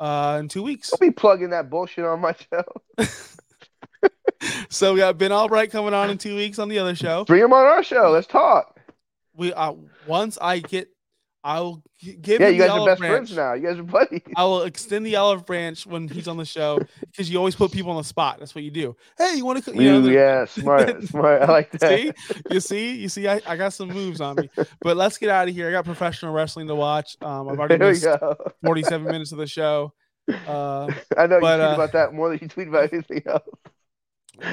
[0.00, 0.90] uh, in two weeks.
[0.90, 2.64] Don't be plugging that bullshit on my show.
[4.70, 7.24] So we got Ben Albright coming on in two weeks on the other show.
[7.24, 8.10] Bring him on our show.
[8.10, 8.78] Let's talk.
[9.34, 9.74] We uh,
[10.06, 10.88] once I get
[11.42, 13.12] I'll give Yeah, him you the guys are best branch.
[13.14, 13.52] friends now.
[13.54, 14.20] You guys are buddies.
[14.36, 17.72] I will extend the olive branch when he's on the show because you always put
[17.72, 18.38] people on the spot.
[18.40, 18.94] That's what you do.
[19.16, 19.70] Hey, you want to?
[19.74, 21.42] You know, You, the- yeah, smart, smart.
[21.42, 21.88] I like that.
[21.88, 22.12] see,
[22.50, 24.50] you see, you see, I, I got some moves on me.
[24.82, 25.68] But let's get out of here.
[25.68, 27.16] I got professional wrestling to watch.
[27.22, 28.06] Um, I've already missed
[28.62, 29.94] 47 minutes of the show.
[30.46, 33.42] Uh, I know you tweet uh, about that more than you tweet about anything else.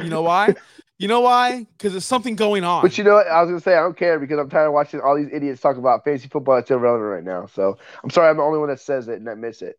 [0.04, 0.56] you know why?
[0.98, 1.66] You know why?
[1.78, 2.82] Because there's something going on.
[2.82, 3.28] But you know what?
[3.28, 5.62] I was gonna say I don't care because I'm tired of watching all these idiots
[5.62, 7.46] talk about fantasy football that's irrelevant right now.
[7.48, 9.78] So I'm sorry, I'm the only one that says it and I miss it.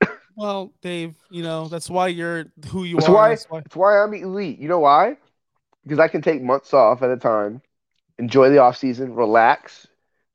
[0.36, 3.14] well, Dave, you know that's why you're who you That's are.
[3.14, 3.62] why, That's why.
[3.64, 4.58] that's why I'm elite.
[4.58, 5.16] You know why?
[5.84, 7.62] Because I can take months off at a time,
[8.18, 9.86] enjoy the off season, relax,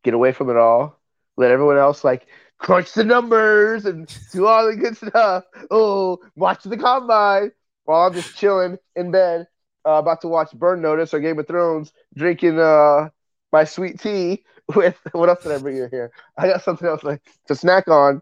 [0.03, 0.99] get away from it all,
[1.37, 2.27] let everyone else like
[2.59, 5.45] crunch the numbers and do all the good stuff.
[5.71, 7.51] Oh, watch the combine
[7.85, 9.47] while I'm just chilling in bed,
[9.85, 13.09] uh, about to watch Burn Notice or Game of Thrones, drinking uh
[13.51, 14.43] my sweet tea
[14.75, 16.11] with what else did I bring in here?
[16.37, 18.21] I got something else like to snack on,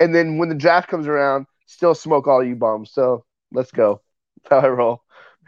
[0.00, 2.90] and then when the draft comes around, still smoke all you bums.
[2.92, 4.00] So let's go.
[4.42, 5.02] That's how I roll.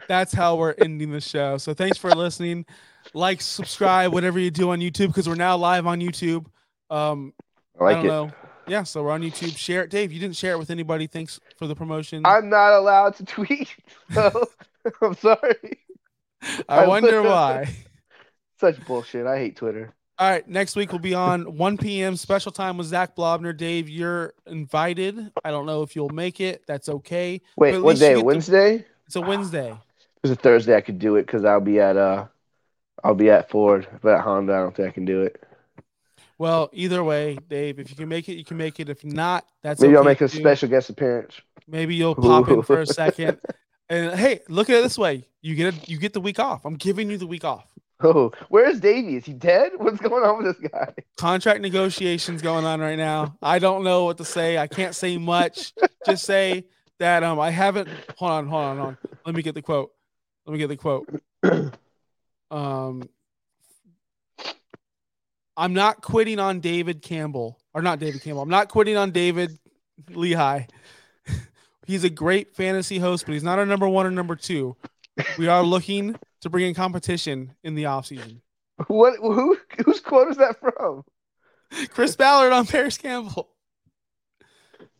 [0.07, 1.57] That's how we're ending the show.
[1.57, 2.65] So thanks for listening.
[3.13, 6.45] Like, subscribe, whatever you do on YouTube, because we're now live on YouTube.
[6.89, 7.33] Um,
[7.79, 8.09] I like I don't it.
[8.09, 8.31] know.
[8.67, 9.57] Yeah, so we're on YouTube.
[9.57, 10.11] Share it, Dave.
[10.11, 11.07] You didn't share it with anybody.
[11.07, 12.23] Thanks for the promotion.
[12.25, 13.75] I'm not allowed to tweet,
[14.13, 14.47] so
[15.01, 15.79] I'm sorry.
[16.67, 17.73] I I wonder why.
[18.59, 19.25] Such bullshit.
[19.25, 19.93] I hate Twitter.
[20.17, 22.17] All right, next week we'll be on 1 p.m.
[22.17, 23.55] special time with Zach Blobner.
[23.55, 25.31] Dave, you're invited.
[25.45, 26.63] I don't know if you'll make it.
[26.67, 27.41] That's okay.
[27.55, 28.15] Wait, at what day?
[28.15, 28.85] get the- Wednesday?
[29.05, 29.77] It's a Wednesday.
[30.23, 30.75] It's a Thursday.
[30.75, 32.25] I could do it because I'll be at uh,
[33.01, 33.87] I'll be at Ford.
[34.01, 35.41] But at Honda, I don't think I can do it.
[36.37, 38.89] Well, either way, Dave, if you can make it, you can make it.
[38.89, 41.39] If not, that's Maybe I'll make a special guest appearance.
[41.67, 43.39] Maybe you'll pop in for a second.
[43.89, 46.65] And hey, look at it this way: you get a, you get the week off.
[46.65, 47.65] I'm giving you the week off.
[48.01, 49.17] Oh, where's Davey?
[49.17, 49.73] Is he dead?
[49.77, 50.93] What's going on with this guy?
[51.17, 53.37] Contract negotiations going on right now.
[53.41, 54.57] I don't know what to say.
[54.57, 55.73] I can't say much.
[56.05, 56.65] Just say
[56.99, 57.89] that um I haven't.
[58.17, 58.97] Hold on, hold on, hold on.
[59.25, 59.91] Let me get the quote.
[60.45, 61.09] Let me get the quote.
[62.51, 63.07] Um,
[65.55, 68.41] I'm not quitting on David Campbell, or not David Campbell.
[68.41, 69.59] I'm not quitting on David
[70.09, 70.65] Lehigh.
[71.89, 74.75] He's a great fantasy host, but he's not our number one or number two.
[75.39, 78.41] We are looking to bring in competition in the offseason.
[78.85, 79.15] What?
[79.19, 79.57] Who?
[79.83, 81.03] Whose quote is that from?
[81.89, 83.49] Chris Ballard on Parris Campbell.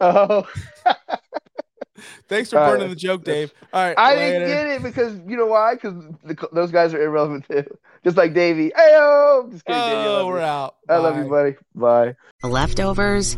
[0.02, 0.48] Oh,
[2.28, 2.72] Thanks for All right.
[2.78, 3.54] burning the joke, Dave.
[3.72, 3.96] All right.
[3.98, 4.40] I later.
[4.40, 5.76] didn't get it because you know why?
[5.76, 5.94] Because
[6.54, 7.66] those guys are irrelevant too.
[8.04, 8.72] Just like Davey.
[8.72, 9.52] Ayo!
[9.52, 10.44] Just kidding, I Oh, love we're you.
[10.46, 10.76] out.
[10.90, 11.56] I love you, buddy.
[11.76, 12.16] Bye.
[12.42, 13.38] Leftovers